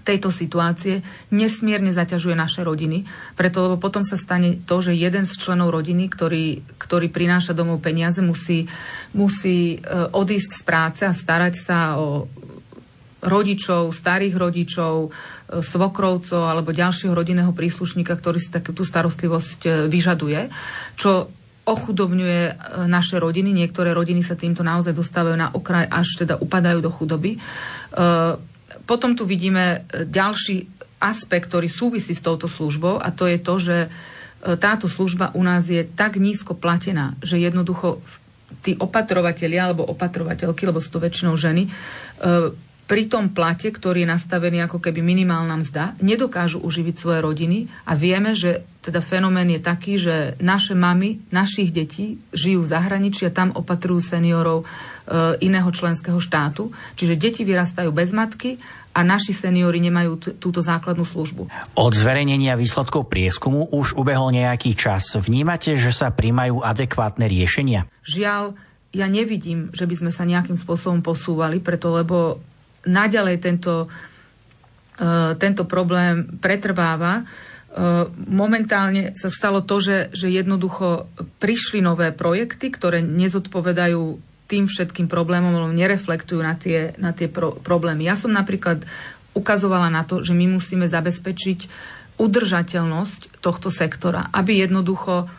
tejto 0.07 0.33
situácie 0.33 1.05
nesmierne 1.29 1.93
zaťažuje 1.93 2.33
naše 2.33 2.65
rodiny, 2.65 3.05
preto 3.37 3.69
lebo 3.69 3.77
potom 3.77 4.01
sa 4.01 4.17
stane 4.17 4.63
to, 4.63 4.81
že 4.81 4.97
jeden 4.97 5.29
z 5.29 5.37
členov 5.37 5.75
rodiny, 5.75 6.09
ktorý, 6.09 6.65
ktorý 6.81 7.13
prináša 7.13 7.53
domov 7.53 7.85
peniaze, 7.85 8.23
musí, 8.23 8.71
musí 9.13 9.77
e, 9.77 10.09
odísť 10.15 10.51
z 10.55 10.63
práce 10.63 11.03
a 11.03 11.13
starať 11.13 11.55
sa 11.59 11.79
o 11.99 12.31
rodičov, 13.23 13.95
starých 13.95 14.35
rodičov, 14.35 14.95
e, 15.07 15.09
svokrovcov 15.63 16.43
alebo 16.43 16.75
ďalšieho 16.75 17.15
rodinného 17.15 17.55
príslušníka, 17.55 18.19
ktorý 18.19 18.43
si 18.43 18.51
takú 18.51 18.75
starostlivosť 18.83 19.61
e, 19.63 19.71
vyžaduje, 19.87 20.51
čo 20.99 21.31
ochudobňuje 21.63 22.43
e, 22.51 22.53
naše 22.91 23.23
rodiny. 23.23 23.55
Niektoré 23.55 23.95
rodiny 23.95 24.27
sa 24.27 24.35
týmto 24.35 24.67
naozaj 24.67 24.91
dostávajú 24.91 25.39
na 25.39 25.55
okraj, 25.55 25.87
až 25.87 26.27
teda 26.27 26.35
upadajú 26.43 26.83
do 26.83 26.91
chudoby. 26.91 27.39
Potom 28.83 29.15
tu 29.15 29.29
vidíme 29.29 29.87
ďalší 29.93 30.67
aspekt, 30.99 31.53
ktorý 31.53 31.69
súvisí 31.71 32.17
s 32.17 32.25
touto 32.25 32.51
službou 32.51 32.99
a 32.99 33.15
to 33.15 33.29
je 33.29 33.39
to, 33.39 33.55
že 33.61 33.77
táto 34.59 34.89
služba 34.89 35.31
u 35.39 35.45
nás 35.45 35.69
je 35.69 35.87
tak 35.87 36.19
nízko 36.19 36.57
platená, 36.57 37.15
že 37.23 37.39
jednoducho 37.39 38.01
tí 38.65 38.75
opatrovatelia 38.75 39.71
alebo 39.71 39.87
opatrovateľky, 39.87 40.67
lebo 40.67 40.81
sú 40.81 40.99
to 40.99 41.05
väčšinou 41.05 41.37
ženy, 41.37 41.69
pri 42.83 43.09
tom 43.09 43.31
plate, 43.31 43.71
ktorý 43.71 44.05
je 44.05 44.13
nastavený 44.13 44.67
ako 44.67 44.83
keby 44.83 45.01
minimálna 45.01 45.63
mzda, 45.63 45.97
nedokážu 46.03 46.61
uživiť 46.61 46.95
svoje 46.99 47.19
rodiny 47.23 47.59
a 47.89 47.97
vieme, 47.97 48.35
že 48.35 48.67
teda 48.83 48.99
fenomén 48.99 49.47
je 49.47 49.63
taký, 49.63 49.95
že 49.95 50.35
naše 50.43 50.75
mamy 50.75 51.23
našich 51.31 51.71
detí 51.71 52.19
žijú 52.35 52.67
v 52.67 52.71
zahraničí 52.75 53.23
a 53.25 53.33
tam 53.33 53.55
opatrujú 53.55 54.03
seniorov 54.03 54.67
e, 54.67 54.67
iného 55.47 55.71
členského 55.71 56.19
štátu. 56.19 56.75
Čiže 56.99 57.15
deti 57.15 57.47
vyrastajú 57.47 57.95
bez 57.95 58.11
matky 58.11 58.59
a 58.91 59.07
naši 59.07 59.31
seniori 59.33 59.79
nemajú 59.79 60.13
t- 60.19 60.33
túto 60.35 60.59
základnú 60.59 61.07
službu. 61.07 61.49
Od 61.79 61.93
zverejnenia 61.95 62.59
výsledkov 62.59 63.07
prieskumu 63.07 63.71
už 63.71 63.95
ubehol 63.95 64.35
nejaký 64.35 64.75
čas. 64.75 65.15
Vnímate, 65.15 65.79
že 65.79 65.95
sa 65.95 66.11
príjmajú 66.11 66.61
adekvátne 66.61 67.25
riešenia? 67.31 67.87
Žiaľ, 68.03 68.59
ja 68.93 69.07
nevidím, 69.09 69.73
že 69.73 69.89
by 69.89 69.95
sme 69.97 70.11
sa 70.13 70.29
nejakým 70.29 70.59
spôsobom 70.59 71.01
posúvali, 71.01 71.63
preto 71.65 71.89
lebo 71.97 72.43
naďalej 72.87 73.37
tento, 73.43 73.87
uh, 73.89 75.33
tento 75.39 75.65
problém 75.67 76.39
pretrváva. 76.39 77.23
Uh, 77.73 78.11
momentálne 78.29 79.17
sa 79.17 79.33
stalo 79.33 79.65
to, 79.65 79.81
že, 79.81 79.99
že 80.13 80.29
jednoducho 80.29 81.09
prišli 81.41 81.81
nové 81.81 82.13
projekty, 82.13 82.69
ktoré 82.69 83.01
nezodpovedajú 83.01 84.21
tým 84.53 84.69
všetkým 84.69 85.09
problémom, 85.09 85.57
lebo 85.57 85.73
nereflektujú 85.73 86.45
na 86.45 86.53
tie, 86.61 86.93
na 87.01 87.17
tie 87.17 87.33
pro, 87.33 87.57
problémy. 87.57 88.05
Ja 88.05 88.21
som 88.21 88.37
napríklad 88.37 88.85
ukazovala 89.33 89.89
na 89.89 90.05
to, 90.05 90.21
že 90.21 90.37
my 90.37 90.45
musíme 90.61 90.85
zabezpečiť 90.85 91.73
udržateľnosť 92.21 93.41
tohto 93.41 93.73
sektora, 93.73 94.29
aby 94.37 94.61
jednoducho 94.61 95.33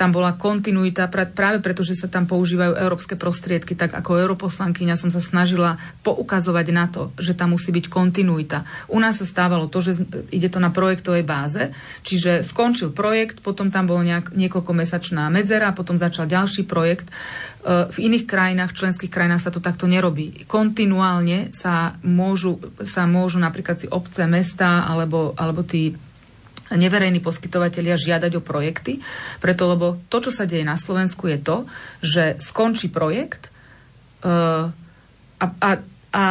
tam 0.00 0.16
bola 0.16 0.32
kontinuita, 0.32 1.12
práve 1.12 1.60
preto, 1.60 1.84
že 1.84 1.92
sa 1.92 2.08
tam 2.08 2.24
používajú 2.24 2.72
európske 2.72 3.20
prostriedky, 3.20 3.76
tak 3.76 3.92
ako 3.92 4.16
europoslankyňa 4.16 4.96
som 4.96 5.12
sa 5.12 5.20
snažila 5.20 5.76
poukazovať 6.00 6.66
na 6.72 6.88
to, 6.88 7.12
že 7.20 7.36
tam 7.36 7.52
musí 7.52 7.68
byť 7.68 7.92
kontinuita. 7.92 8.64
U 8.88 8.96
nás 8.96 9.20
sa 9.20 9.28
stávalo 9.28 9.68
to, 9.68 9.84
že 9.84 10.00
ide 10.32 10.48
to 10.48 10.56
na 10.56 10.72
projektovej 10.72 11.20
báze, 11.20 11.68
čiže 12.00 12.40
skončil 12.40 12.96
projekt, 12.96 13.44
potom 13.44 13.68
tam 13.68 13.84
bolo 13.84 14.00
nejak, 14.00 14.32
niekoľkomesačná 14.32 15.28
medzera, 15.28 15.76
potom 15.76 16.00
začal 16.00 16.24
ďalší 16.24 16.64
projekt. 16.64 17.12
E, 17.60 17.92
v 17.92 17.96
iných 18.00 18.24
krajinách, 18.24 18.72
členských 18.72 19.12
krajinách 19.12 19.44
sa 19.44 19.52
to 19.52 19.60
takto 19.60 19.84
nerobí. 19.84 20.48
Kontinuálne 20.48 21.52
sa 21.52 22.00
môžu, 22.00 22.56
sa 22.88 23.04
môžu 23.04 23.36
napríklad 23.36 23.84
si 23.84 23.86
obce, 23.92 24.24
mesta 24.24 24.88
alebo, 24.88 25.36
alebo 25.36 25.60
tí 25.60 25.92
neverejní 26.74 27.18
poskytovateľia 27.18 27.98
žiadať 27.98 28.32
o 28.38 28.42
projekty, 28.44 29.02
preto 29.42 29.66
lebo 29.66 29.98
to, 30.06 30.22
čo 30.22 30.30
sa 30.30 30.46
deje 30.46 30.62
na 30.62 30.78
Slovensku, 30.78 31.26
je 31.26 31.38
to, 31.42 31.56
že 32.02 32.38
skončí 32.38 32.90
projekt 32.90 33.50
uh, 34.22 34.70
a, 35.40 35.46
a, 35.58 35.70
a 36.14 36.24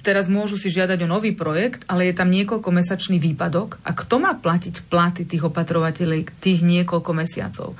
teraz 0.00 0.28
môžu 0.28 0.56
si 0.60 0.72
žiadať 0.72 0.98
o 1.04 1.10
nový 1.10 1.36
projekt, 1.36 1.84
ale 1.86 2.10
je 2.10 2.14
tam 2.16 2.32
niekoľko 2.32 2.70
mesačný 2.72 3.16
výpadok 3.20 3.80
a 3.84 3.92
kto 3.92 4.20
má 4.20 4.32
platiť 4.36 4.88
platy 4.88 5.24
tých 5.28 5.44
opatrovateľov 5.46 6.32
tých 6.40 6.60
niekoľko 6.64 7.10
mesiacov? 7.14 7.76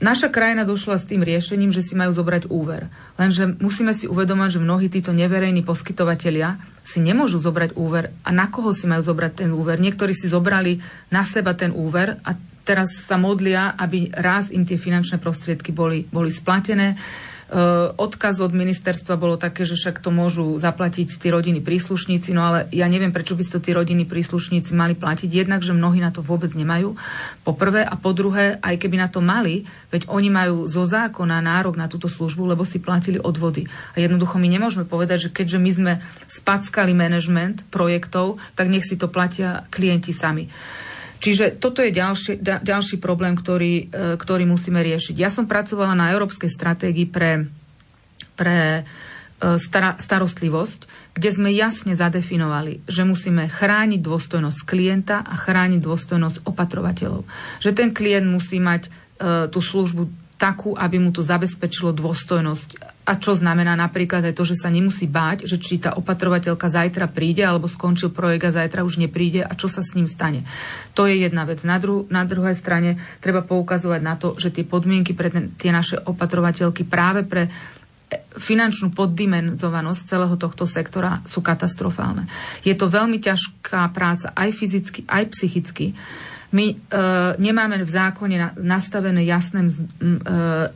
Naša 0.00 0.32
krajina 0.32 0.64
došla 0.64 0.96
s 0.96 1.04
tým 1.04 1.20
riešením, 1.20 1.76
že 1.76 1.84
si 1.84 1.92
majú 1.92 2.08
zobrať 2.08 2.48
úver. 2.48 2.88
Lenže 3.20 3.52
musíme 3.60 3.92
si 3.92 4.08
uvedomať, 4.08 4.56
že 4.56 4.64
mnohí 4.64 4.88
títo 4.88 5.12
neverejní 5.12 5.60
poskytovatelia 5.60 6.56
si 6.80 7.04
nemôžu 7.04 7.36
zobrať 7.36 7.76
úver. 7.76 8.08
A 8.24 8.32
na 8.32 8.48
koho 8.48 8.72
si 8.72 8.88
majú 8.88 9.04
zobrať 9.04 9.44
ten 9.44 9.50
úver? 9.52 9.76
Niektorí 9.76 10.16
si 10.16 10.32
zobrali 10.32 10.80
na 11.12 11.20
seba 11.20 11.52
ten 11.52 11.68
úver 11.76 12.16
a 12.24 12.32
teraz 12.64 12.96
sa 12.96 13.20
modlia, 13.20 13.76
aby 13.76 14.08
raz 14.16 14.48
im 14.48 14.64
tie 14.64 14.80
finančné 14.80 15.20
prostriedky 15.20 15.68
boli, 15.68 16.08
boli 16.08 16.32
splatené. 16.32 16.96
Eh, 17.50 17.90
odkaz 17.98 18.38
od 18.38 18.54
ministerstva 18.54 19.18
bolo 19.18 19.34
také, 19.34 19.66
že 19.66 19.74
však 19.74 19.98
to 19.98 20.14
môžu 20.14 20.54
zaplatiť 20.62 21.18
tí 21.18 21.34
rodiny 21.34 21.58
príslušníci, 21.58 22.30
no 22.30 22.46
ale 22.46 22.70
ja 22.70 22.86
neviem, 22.86 23.10
prečo 23.10 23.34
by 23.34 23.42
to 23.42 23.58
tí 23.58 23.74
rodiny 23.74 24.06
príslušníci 24.06 24.70
mali 24.70 24.94
platiť. 24.94 25.26
Jednak, 25.26 25.66
že 25.66 25.74
mnohí 25.74 25.98
na 25.98 26.14
to 26.14 26.22
vôbec 26.22 26.54
nemajú. 26.54 26.94
Po 27.42 27.52
prvé 27.58 27.82
a 27.82 27.98
po 27.98 28.14
druhé, 28.14 28.62
aj 28.62 28.78
keby 28.78 29.02
na 29.02 29.10
to 29.10 29.18
mali, 29.18 29.66
veď 29.90 30.06
oni 30.06 30.30
majú 30.30 30.70
zo 30.70 30.86
zákona 30.86 31.42
nárok 31.42 31.74
na 31.74 31.90
túto 31.90 32.06
službu, 32.06 32.54
lebo 32.54 32.62
si 32.62 32.78
platili 32.78 33.18
odvody. 33.18 33.66
A 33.66 33.96
jednoducho 33.98 34.38
my 34.38 34.46
nemôžeme 34.46 34.86
povedať, 34.86 35.26
že 35.26 35.34
keďže 35.34 35.58
my 35.58 35.70
sme 35.74 35.92
spackali 36.30 36.94
manažment 36.94 37.66
projektov, 37.74 38.38
tak 38.54 38.70
nech 38.70 38.86
si 38.86 38.94
to 38.94 39.10
platia 39.10 39.66
klienti 39.74 40.14
sami. 40.14 40.46
Čiže 41.20 41.60
toto 41.60 41.84
je 41.84 41.92
ďalší, 41.92 42.40
ďalší 42.40 42.96
problém, 42.96 43.36
ktorý, 43.36 43.92
e, 43.92 44.16
ktorý 44.16 44.48
musíme 44.48 44.80
riešiť. 44.80 45.20
Ja 45.20 45.28
som 45.28 45.44
pracovala 45.44 45.92
na 45.92 46.16
európskej 46.16 46.48
stratégii 46.48 47.12
pre, 47.12 47.44
pre 48.40 48.80
e, 48.80 48.82
star, 49.60 50.00
starostlivosť, 50.00 50.88
kde 51.12 51.28
sme 51.28 51.52
jasne 51.52 51.92
zadefinovali, 51.92 52.80
že 52.88 53.04
musíme 53.04 53.52
chrániť 53.52 54.00
dôstojnosť 54.00 54.60
klienta 54.64 55.20
a 55.20 55.36
chrániť 55.36 55.84
dôstojnosť 55.84 56.48
opatrovateľov. 56.48 57.28
Že 57.60 57.70
ten 57.76 57.88
klient 57.92 58.24
musí 58.24 58.56
mať 58.56 58.88
e, 58.88 58.90
tú 59.52 59.60
službu 59.60 60.19
takú, 60.40 60.72
aby 60.72 60.96
mu 60.96 61.12
to 61.12 61.20
zabezpečilo 61.20 61.92
dôstojnosť. 61.92 62.96
A 63.04 63.20
čo 63.20 63.36
znamená 63.36 63.76
napríklad 63.76 64.24
aj 64.24 64.34
to, 64.40 64.48
že 64.48 64.56
sa 64.56 64.72
nemusí 64.72 65.04
báť, 65.04 65.44
že 65.44 65.60
či 65.60 65.76
tá 65.76 65.92
opatrovateľka 66.00 66.72
zajtra 66.72 67.12
príde 67.12 67.44
alebo 67.44 67.68
skončil 67.68 68.08
projekt 68.08 68.48
a 68.48 68.56
zajtra 68.64 68.80
už 68.80 68.96
nepríde 69.04 69.44
a 69.44 69.52
čo 69.52 69.68
sa 69.68 69.84
s 69.84 69.92
ním 69.92 70.08
stane. 70.08 70.48
To 70.96 71.04
je 71.04 71.20
jedna 71.20 71.44
vec. 71.44 71.60
Na, 71.68 71.76
dru- 71.76 72.08
na 72.08 72.24
druhej 72.24 72.56
strane 72.56 72.96
treba 73.20 73.44
poukazovať 73.44 74.00
na 74.00 74.16
to, 74.16 74.32
že 74.40 74.48
tie 74.48 74.64
podmienky 74.64 75.12
pre 75.12 75.28
ten, 75.28 75.52
tie 75.60 75.68
naše 75.68 76.00
opatrovateľky 76.00 76.88
práve 76.88 77.28
pre 77.28 77.52
finančnú 78.40 78.90
poddimenzovanosť 78.96 80.02
celého 80.08 80.34
tohto 80.34 80.64
sektora 80.66 81.22
sú 81.28 81.44
katastrofálne. 81.44 82.26
Je 82.66 82.74
to 82.74 82.90
veľmi 82.90 83.22
ťažká 83.22 83.86
práca 83.94 84.32
aj 84.34 84.50
fyzicky, 84.56 85.06
aj 85.06 85.30
psychicky. 85.36 85.94
My 86.50 86.74
e, 86.74 86.76
nemáme 87.38 87.78
v 87.82 87.90
zákone 87.90 88.36
na, 88.36 88.48
nastavené 88.58 89.22
jasné, 89.22 89.66
e, 89.66 89.72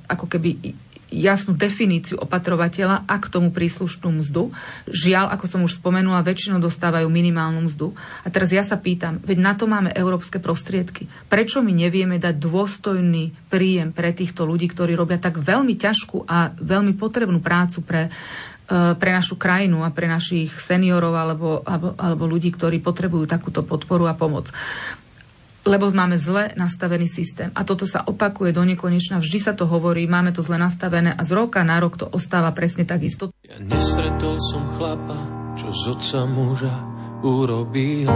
ako 0.07 0.27
keby 0.31 0.75
jasnú 1.15 1.55
definíciu 1.55 2.19
opatrovateľa 2.19 3.07
a 3.07 3.15
k 3.23 3.31
tomu 3.31 3.55
príslušnú 3.55 4.21
mzdu. 4.21 4.51
Žiaľ, 4.91 5.31
ako 5.31 5.47
som 5.47 5.61
už 5.63 5.79
spomenula, 5.79 6.27
väčšinou 6.27 6.59
dostávajú 6.59 7.07
minimálnu 7.07 7.71
mzdu. 7.71 7.95
A 8.27 8.29
teraz 8.29 8.51
ja 8.51 8.67
sa 8.67 8.75
pýtam, 8.75 9.23
veď 9.23 9.39
na 9.39 9.55
to 9.55 9.71
máme 9.71 9.95
európske 9.95 10.43
prostriedky. 10.43 11.07
Prečo 11.31 11.63
my 11.63 11.71
nevieme 11.71 12.19
dať 12.19 12.35
dôstojný 12.35 13.31
príjem 13.49 13.95
pre 13.95 14.11
týchto 14.11 14.43
ľudí, 14.43 14.67
ktorí 14.67 14.99
robia 14.99 15.23
tak 15.23 15.39
veľmi 15.39 15.79
ťažkú 15.79 16.27
a 16.27 16.51
veľmi 16.51 16.99
potrebnú 16.99 17.39
prácu 17.39 17.87
pre, 17.87 18.11
e, 18.67 18.95
pre 18.99 19.11
našu 19.15 19.39
krajinu 19.39 19.87
a 19.87 19.95
pre 19.95 20.11
našich 20.11 20.51
seniorov 20.59 21.15
alebo, 21.15 21.63
alebo, 21.63 21.95
alebo 21.95 22.25
ľudí, 22.27 22.51
ktorí 22.51 22.83
potrebujú 22.83 23.31
takúto 23.31 23.63
podporu 23.63 24.11
a 24.11 24.19
pomoc 24.19 24.51
lebo 25.65 25.89
máme 25.91 26.21
zle 26.21 26.53
nastavený 26.55 27.09
systém. 27.09 27.49
A 27.57 27.65
toto 27.65 27.89
sa 27.89 28.05
opakuje 28.05 28.53
do 28.53 28.63
nekonečna, 28.63 29.19
vždy 29.19 29.39
sa 29.41 29.53
to 29.57 29.65
hovorí, 29.65 30.05
máme 30.05 30.31
to 30.37 30.45
zle 30.45 30.61
nastavené 30.61 31.17
a 31.17 31.23
z 31.25 31.33
roka 31.33 31.65
na 31.65 31.81
rok 31.81 31.97
to 31.97 32.07
ostáva 32.07 32.53
presne 32.53 32.85
takisto. 32.85 33.33
Ja 33.49 33.57
nestretol 33.59 34.37
som 34.53 34.69
chlapa, 34.77 35.17
čo 35.57 35.73
z 35.73 35.83
otca 35.97 36.21
muža 36.29 36.77
urobil. 37.25 38.13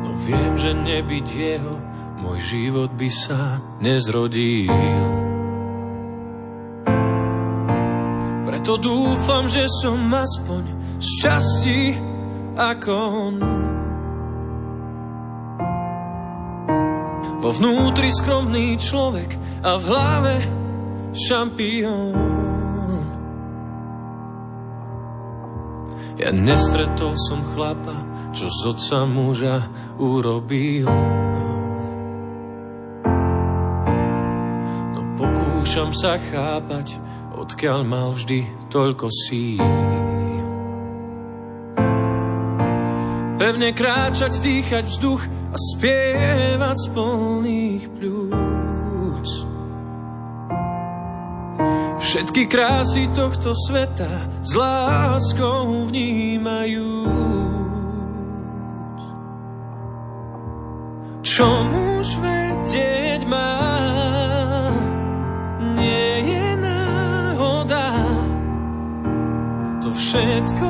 No 0.00 0.10
viem, 0.24 0.52
že 0.56 0.72
nebyť 0.72 1.26
jeho, 1.28 1.76
môj 2.24 2.38
život 2.40 2.90
by 2.96 3.10
sa 3.12 3.60
nezrodil. 3.84 4.72
Preto 8.48 8.78
dúfam, 8.80 9.44
že 9.50 9.68
som 9.68 9.98
aspoň 10.08 10.62
z 11.02 11.08
časti 11.18 12.11
ako 12.56 12.92
on. 12.96 13.36
Vo 17.42 17.50
vnútri 17.50 18.12
skromný 18.14 18.78
človek 18.78 19.34
a 19.66 19.74
v 19.74 19.82
hlave 19.90 20.36
šampión. 21.10 22.14
Ja 26.22 26.30
nestretol 26.30 27.18
som 27.18 27.42
chlapa, 27.42 27.98
čo 28.30 28.46
z 28.46 28.60
otca 28.70 29.02
muža 29.10 29.66
urobil. 29.98 30.86
No 34.92 35.02
pokúšam 35.18 35.90
sa 35.90 36.22
chápať, 36.22 36.94
odkiaľ 37.34 37.80
mal 37.82 38.14
vždy 38.14 38.46
toľko 38.70 39.10
síl. 39.10 40.01
Pevne 43.40 43.72
kráčať, 43.72 44.38
dýchať 44.38 44.84
vzduch 44.86 45.22
a 45.52 45.56
spievať 45.56 46.76
z 46.76 46.86
plných 46.92 47.84
pľúc. 47.96 49.30
Všetky 52.02 52.44
krásy 52.44 53.08
tohto 53.16 53.56
sveta 53.56 54.28
s 54.44 54.52
láskou 54.52 55.88
vnímajú. 55.88 57.08
Čo 61.24 61.48
muž 61.72 62.20
vedieť 62.20 63.24
má, 63.24 63.56
nie 65.78 66.36
je 66.36 66.46
náhoda. 66.60 67.88
To 69.80 69.88
všetko 69.88 70.68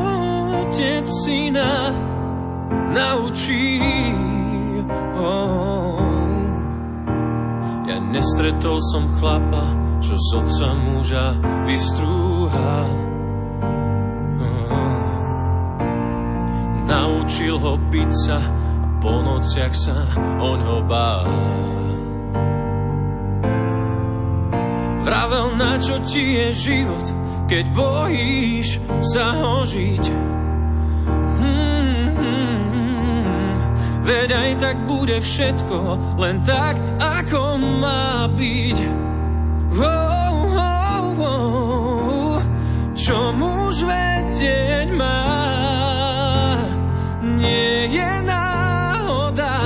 otec 0.62 1.06
syna 1.26 2.11
naučí. 2.92 3.80
Oh. 5.16 5.98
Ja 7.88 7.96
nestretol 7.98 8.78
som 8.92 9.04
chlapa, 9.18 9.64
čo 10.04 10.14
z 10.14 10.28
otca 10.38 10.68
muža 10.76 11.26
vystrúhal. 11.66 12.92
Oh. 14.38 15.02
Naučil 16.86 17.56
ho 17.56 17.74
byť 17.90 18.12
sa 18.28 18.38
po 19.02 19.18
nociach 19.18 19.74
sa 19.74 20.06
oňho 20.38 20.78
bál. 20.86 21.26
Vravel, 25.02 25.58
na 25.58 25.74
čo 25.82 25.98
ti 26.06 26.38
je 26.38 26.46
život, 26.54 27.06
keď 27.50 27.64
bojíš 27.74 28.78
sa 29.02 29.34
ho 29.34 29.66
žiť. 29.66 30.32
Veď 34.02 34.30
aj 34.34 34.50
tak 34.58 34.76
bude 34.90 35.22
všetko 35.22 35.78
len 36.18 36.42
tak, 36.42 36.74
ako 36.98 37.42
má 37.78 38.26
byť. 38.34 38.78
Oh, 39.78 40.42
oh, 40.58 41.06
oh, 41.22 42.38
čo 42.98 43.30
muž 43.38 43.86
vedieť 43.86 44.90
má, 44.98 45.22
nie 47.38 47.94
je 47.94 48.12
náhoda. 48.26 49.58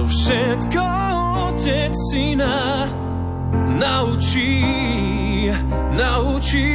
To 0.00 0.08
všetko 0.08 0.84
otec 1.52 1.92
syna 2.10 2.88
naučí, 3.76 4.64
naučí. 5.92 6.72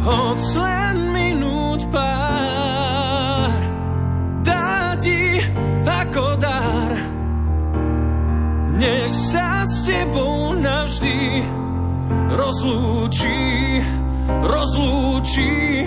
Hoď 0.00 0.40
len 0.56 0.96
minút 1.12 1.84
pár. 1.92 2.59
Než 8.80 9.12
sa 9.12 9.60
s 9.60 9.84
tebou 9.84 10.56
navždy 10.56 11.44
rozlúči, 12.32 13.84
rozlúči. 14.40 15.84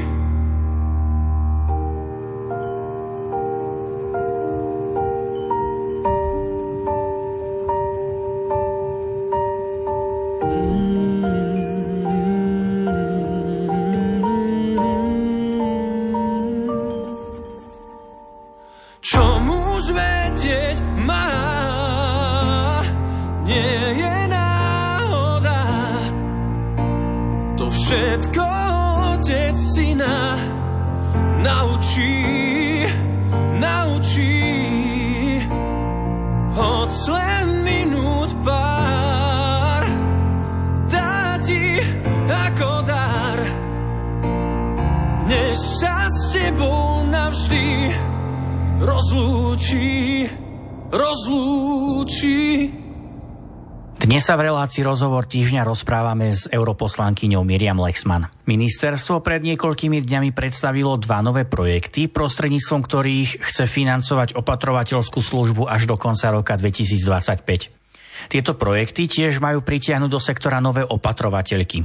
Sa 54.24 54.40
v 54.40 54.48
relácii 54.48 54.88
rozhovor 54.88 55.28
týždňa 55.28 55.68
rozprávame 55.68 56.32
s 56.32 56.48
europoslankyňou 56.48 57.44
Miriam 57.44 57.76
Lexman. 57.76 58.32
Ministerstvo 58.48 59.20
pred 59.20 59.44
niekoľkými 59.44 60.00
dňami 60.00 60.32
predstavilo 60.32 60.96
dva 60.96 61.20
nové 61.20 61.44
projekty, 61.44 62.08
prostredníctvom 62.08 62.88
ktorých 62.88 63.44
chce 63.44 63.68
financovať 63.68 64.40
opatrovateľskú 64.40 65.20
službu 65.20 65.68
až 65.68 65.92
do 65.92 66.00
konca 66.00 66.32
roka 66.32 66.56
2025. 66.56 68.32
Tieto 68.32 68.56
projekty 68.56 69.12
tiež 69.12 69.44
majú 69.44 69.60
pritiahnuť 69.60 70.08
do 70.08 70.24
sektora 70.24 70.64
nové 70.64 70.88
opatrovateľky. 70.88 71.84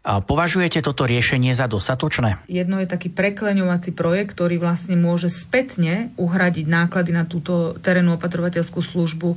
Považujete 0.00 0.80
toto 0.80 1.04
riešenie 1.04 1.52
za 1.52 1.68
dostatočné? 1.68 2.40
Jedno 2.48 2.80
je 2.80 2.88
taký 2.88 3.12
prekleňovací 3.12 3.92
projekt, 3.92 4.32
ktorý 4.32 4.56
vlastne 4.56 4.96
môže 4.96 5.28
spätne 5.28 6.08
uhradiť 6.16 6.64
náklady 6.64 7.12
na 7.12 7.28
túto 7.28 7.76
terénnu 7.84 8.16
opatrovateľskú 8.16 8.80
službu 8.80 9.36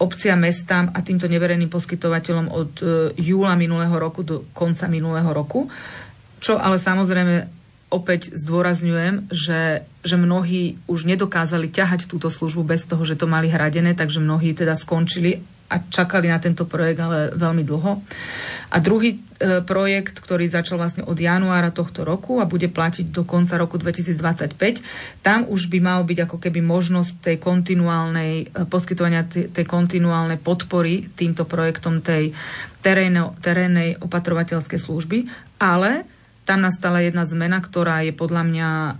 obcia, 0.00 0.32
mestám 0.32 0.88
a 0.96 1.04
týmto 1.04 1.28
neverejným 1.28 1.68
poskytovateľom 1.68 2.46
od 2.48 2.72
e, 2.80 2.84
júla 3.20 3.52
minulého 3.60 3.92
roku 4.00 4.24
do 4.24 4.48
konca 4.56 4.88
minulého 4.88 5.28
roku. 5.28 5.68
Čo 6.40 6.56
ale 6.56 6.80
samozrejme 6.80 7.50
opäť 7.92 8.32
zdôrazňujem, 8.32 9.28
že, 9.28 9.84
že 10.00 10.16
mnohí 10.16 10.80
už 10.88 11.04
nedokázali 11.04 11.68
ťahať 11.68 12.08
túto 12.08 12.32
službu 12.32 12.64
bez 12.64 12.88
toho, 12.88 13.04
že 13.04 13.18
to 13.18 13.28
mali 13.28 13.52
hradené, 13.52 13.92
takže 13.92 14.24
mnohí 14.24 14.56
teda 14.56 14.72
skončili 14.72 15.57
a 15.68 15.74
čakali 15.84 16.32
na 16.32 16.40
tento 16.40 16.64
projekt 16.64 17.00
ale 17.04 17.36
veľmi 17.36 17.60
dlho. 17.60 17.92
A 18.68 18.76
druhý 18.80 19.16
e, 19.16 19.18
projekt, 19.64 20.20
ktorý 20.20 20.48
začal 20.48 20.80
vlastne 20.80 21.04
od 21.04 21.16
januára 21.16 21.72
tohto 21.72 22.04
roku 22.04 22.40
a 22.40 22.48
bude 22.48 22.68
platiť 22.68 23.12
do 23.12 23.24
konca 23.24 23.56
roku 23.60 23.80
2025, 23.80 25.24
tam 25.24 25.48
už 25.48 25.72
by 25.72 25.78
mal 25.80 26.00
byť 26.04 26.18
ako 26.28 26.36
keby 26.36 26.60
možnosť 26.64 27.12
tej 27.20 27.36
kontinuálnej, 27.40 28.32
e, 28.48 28.64
poskytovania 28.68 29.24
tej, 29.28 29.52
tej 29.52 29.64
kontinuálnej 29.64 30.40
podpory 30.40 31.08
týmto 31.16 31.44
projektom 31.44 32.00
tej 32.00 32.32
terénnej, 32.80 34.00
opatrovateľskej 34.00 34.80
služby, 34.80 35.18
ale 35.60 36.17
tam 36.48 36.64
nastala 36.64 37.04
jedna 37.04 37.28
zmena, 37.28 37.60
ktorá 37.60 38.00
je 38.08 38.16
podľa 38.16 38.42
mňa 38.48 38.68
e, 38.72 38.92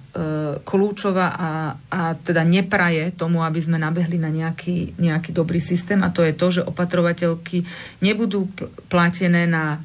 kľúčová 0.69 1.33
a, 1.33 1.51
a 1.89 2.01
teda 2.21 2.45
nepraje 2.45 3.09
tomu, 3.17 3.41
aby 3.41 3.57
sme 3.57 3.81
nabehli 3.81 4.21
na 4.21 4.29
nejaký, 4.29 5.01
nejaký 5.01 5.33
dobrý 5.33 5.57
systém 5.57 6.05
a 6.05 6.13
to 6.13 6.21
je 6.21 6.37
to, 6.37 6.61
že 6.61 6.69
opatrovateľky 6.69 7.65
nebudú 8.05 8.53
pl- 8.53 8.69
platené 8.93 9.49
na, 9.49 9.81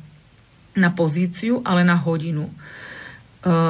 na 0.75 0.91
pozíciu, 0.91 1.63
ale 1.63 1.87
na 1.87 1.95
hodinu, 1.95 2.51
e, 2.51 2.53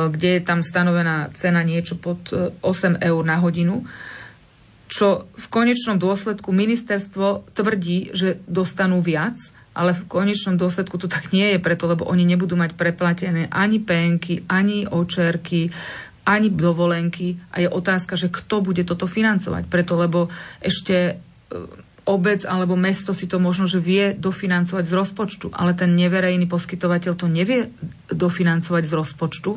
kde 0.10 0.29
je 0.36 0.41
tam 0.41 0.65
stanovená 0.65 1.29
cena 1.38 1.62
niečo 1.62 1.93
pod 1.93 2.34
8 2.34 2.97
e, 2.97 3.13
eur 3.13 3.21
na 3.21 3.38
hodinu 3.38 3.86
čo 4.93 5.25
v 5.25 5.45
konečnom 5.49 5.97
dôsledku 5.97 6.53
ministerstvo 6.53 7.49
tvrdí, 7.58 8.13
že 8.13 8.38
dostanú 8.45 9.01
viac, 9.01 9.34
ale 9.73 9.97
v 9.97 10.05
konečnom 10.05 10.55
dôsledku 10.57 11.01
to 11.01 11.09
tak 11.09 11.33
nie 11.33 11.57
je 11.57 11.59
preto, 11.59 11.89
lebo 11.89 12.05
oni 12.05 12.23
nebudú 12.23 12.53
mať 12.53 12.77
preplatené 12.77 13.49
ani 13.49 13.81
penky, 13.81 14.45
ani 14.45 14.86
očerky, 14.86 15.73
ani 16.23 16.47
dovolenky 16.53 17.36
a 17.51 17.59
je 17.59 17.67
otázka, 17.67 18.15
že 18.15 18.31
kto 18.31 18.63
bude 18.63 18.88
toto 18.88 19.09
financovať. 19.09 19.67
Preto, 19.67 19.99
lebo 19.99 20.31
ešte 20.63 20.95
e, 20.95 21.13
obec 22.03 22.43
alebo 22.43 22.75
mesto 22.75 23.12
si 23.12 23.27
to 23.27 23.39
možno, 23.39 23.67
že 23.67 23.79
vie 23.79 24.15
dofinancovať 24.15 24.83
z 24.88 24.93
rozpočtu, 24.93 25.47
ale 25.55 25.75
ten 25.75 25.95
neverejný 25.95 26.47
poskytovateľ 26.47 27.13
to 27.15 27.27
nevie 27.31 27.71
dofinancovať 28.12 28.83
z 28.88 28.93
rozpočtu 28.93 29.51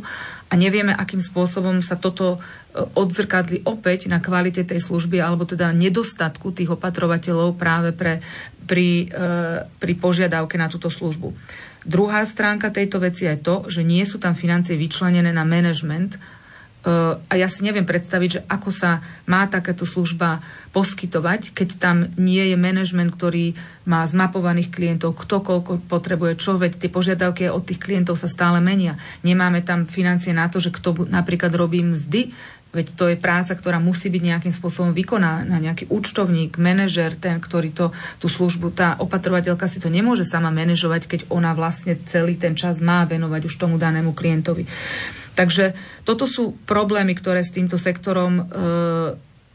a 0.51 0.53
nevieme, 0.55 0.95
akým 0.95 1.19
spôsobom 1.19 1.83
sa 1.83 1.99
toto 1.99 2.39
odzrkadli 2.77 3.65
opäť 3.65 4.13
na 4.13 4.21
kvalite 4.21 4.61
tej 4.61 4.85
služby 4.85 5.17
alebo 5.17 5.49
teda 5.49 5.73
nedostatku 5.73 6.53
tých 6.53 6.77
opatrovateľov 6.77 7.57
práve 7.57 7.97
pre 7.97 8.21
pri, 8.67 9.07
e, 9.07 9.63
pri 9.79 9.93
požiadavke 9.95 10.59
na 10.59 10.67
túto 10.67 10.91
službu. 10.91 11.31
Druhá 11.87 12.27
stránka 12.27 12.75
tejto 12.75 12.99
veci 12.99 13.31
je 13.31 13.39
to, 13.39 13.71
že 13.71 13.87
nie 13.87 14.03
sú 14.03 14.19
tam 14.19 14.35
financie 14.35 14.75
vyčlenené 14.75 15.31
na 15.31 15.47
management 15.47 16.19
e, 16.19 16.21
a 17.15 17.33
ja 17.39 17.47
si 17.47 17.63
neviem 17.63 17.87
predstaviť, 17.87 18.29
že 18.29 18.41
ako 18.51 18.71
sa 18.75 18.99
má 19.31 19.47
takáto 19.47 19.87
služba 19.87 20.43
poskytovať, 20.75 21.55
keď 21.55 21.69
tam 21.79 21.97
nie 22.19 22.43
je 22.51 22.59
manažment, 22.59 23.15
ktorý 23.15 23.55
má 23.87 24.03
zmapovaných 24.03 24.75
klientov, 24.75 25.15
kto 25.15 25.47
koľko 25.47 25.87
potrebuje, 25.87 26.43
čo, 26.43 26.59
veď 26.59 26.75
tie 26.75 26.91
požiadavky 26.91 27.47
od 27.47 27.63
tých 27.63 27.79
klientov 27.79 28.19
sa 28.19 28.27
stále 28.27 28.59
menia. 28.59 28.99
Nemáme 29.23 29.63
tam 29.63 29.87
financie 29.87 30.35
na 30.35 30.51
to, 30.51 30.59
že 30.59 30.75
kto 30.75 31.07
napríklad 31.07 31.55
robí 31.55 31.87
mzdy 31.87 32.35
Veď 32.77 32.93
to 32.93 33.05
je 33.09 33.17
práca, 33.17 33.57
ktorá 33.57 33.81
musí 33.81 34.13
byť 34.13 34.23
nejakým 34.23 34.53
spôsobom 34.53 34.93
vykonaná. 34.93 35.57
Nejaký 35.57 35.89
účtovník, 35.89 36.61
manažer, 36.61 37.17
ten, 37.17 37.41
ktorý 37.41 37.73
to, 37.73 37.87
tú 38.21 38.29
službu, 38.29 38.77
tá 38.77 39.01
opatrovateľka 39.01 39.65
si 39.65 39.81
to 39.81 39.89
nemôže 39.89 40.29
sama 40.29 40.53
manažovať, 40.53 41.09
keď 41.09 41.21
ona 41.33 41.57
vlastne 41.57 41.97
celý 42.05 42.37
ten 42.37 42.53
čas 42.53 42.85
má 42.85 43.09
venovať 43.09 43.49
už 43.49 43.57
tomu 43.57 43.81
danému 43.81 44.13
klientovi. 44.13 44.69
Takže 45.33 45.73
toto 46.05 46.29
sú 46.29 46.57
problémy, 46.69 47.17
ktoré 47.17 47.41
s 47.41 47.53
týmto 47.53 47.77
sektorom 47.77 48.33
e, 48.41 48.43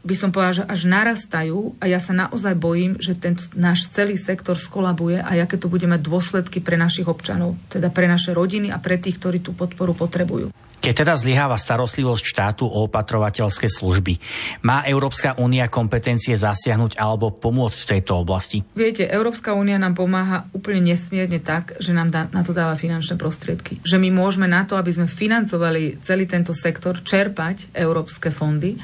by 0.02 0.14
som 0.18 0.34
povedala, 0.34 0.58
že 0.62 0.64
až 0.66 0.80
narastajú 0.90 1.78
a 1.78 1.86
ja 1.86 2.02
sa 2.02 2.10
naozaj 2.10 2.58
bojím, 2.58 2.98
že 2.98 3.14
ten 3.14 3.38
náš 3.54 3.86
celý 3.94 4.18
sektor 4.18 4.58
skolabuje 4.58 5.22
a 5.22 5.38
aké 5.38 5.54
to 5.54 5.70
bude 5.70 5.86
mať 5.86 6.02
dôsledky 6.02 6.58
pre 6.58 6.74
našich 6.74 7.06
občanov, 7.06 7.54
teda 7.70 7.86
pre 7.90 8.10
naše 8.10 8.34
rodiny 8.34 8.74
a 8.74 8.82
pre 8.82 8.98
tých, 8.98 9.22
ktorí 9.22 9.38
tú 9.38 9.54
podporu 9.54 9.94
potrebujú. 9.94 10.50
Keď 10.82 11.06
teda 11.06 11.14
zlyháva 11.14 11.54
starostlivosť 11.54 12.24
štátu 12.26 12.66
o 12.66 12.90
opatrovateľské 12.90 13.70
služby, 13.70 14.18
má 14.66 14.82
Európska 14.82 15.38
únia 15.38 15.70
kompetencie 15.70 16.34
zasiahnuť 16.34 16.98
alebo 16.98 17.30
pomôcť 17.30 17.78
v 17.86 17.90
tejto 17.94 18.18
oblasti? 18.18 18.66
Viete, 18.74 19.06
Európska 19.06 19.54
únia 19.54 19.78
nám 19.78 19.94
pomáha 19.94 20.50
úplne 20.50 20.90
nesmierne 20.90 21.38
tak, 21.38 21.78
že 21.78 21.94
nám 21.94 22.10
dá, 22.10 22.26
na 22.34 22.42
to 22.42 22.50
dáva 22.50 22.74
finančné 22.74 23.14
prostriedky. 23.14 23.78
Že 23.86 24.02
my 24.02 24.10
môžeme 24.10 24.50
na 24.50 24.66
to, 24.66 24.74
aby 24.74 24.90
sme 24.90 25.06
financovali 25.06 26.02
celý 26.02 26.26
tento 26.26 26.50
sektor, 26.50 26.98
čerpať 27.06 27.70
európske 27.78 28.34
fondy. 28.34 28.74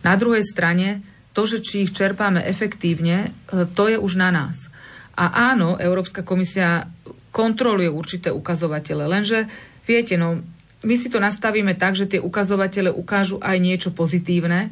Na 0.00 0.16
druhej 0.16 0.48
strane, 0.48 1.04
to, 1.36 1.44
že 1.44 1.60
či 1.60 1.84
ich 1.84 1.92
čerpáme 1.92 2.40
efektívne, 2.40 3.28
e, 3.52 3.68
to 3.68 3.92
je 3.92 4.00
už 4.00 4.16
na 4.16 4.32
nás. 4.32 4.72
A 5.12 5.52
áno, 5.52 5.76
Európska 5.76 6.24
komisia 6.24 6.88
kontroluje 7.36 7.92
určité 7.92 8.32
ukazovatele, 8.32 9.04
lenže 9.04 9.44
viete, 9.84 10.16
no 10.16 10.53
my 10.84 10.94
si 10.94 11.08
to 11.08 11.18
nastavíme 11.18 11.72
tak, 11.74 11.96
že 11.96 12.06
tie 12.06 12.20
ukazovatele 12.20 12.92
ukážu 12.92 13.40
aj 13.40 13.56
niečo 13.58 13.90
pozitívne 13.90 14.70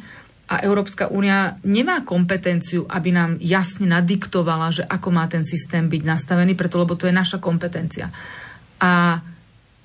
a 0.53 0.61
Európska 0.61 1.09
únia 1.09 1.57
nemá 1.64 2.05
kompetenciu, 2.05 2.85
aby 2.85 3.09
nám 3.09 3.40
jasne 3.40 3.88
nadiktovala, 3.88 4.68
že 4.68 4.85
ako 4.85 5.09
má 5.09 5.25
ten 5.25 5.48
systém 5.48 5.88
byť 5.88 6.03
nastavený, 6.05 6.53
preto 6.53 6.77
lebo 6.77 6.92
to 6.92 7.09
je 7.09 7.14
naša 7.16 7.40
kompetencia. 7.40 8.12
A 8.77 9.25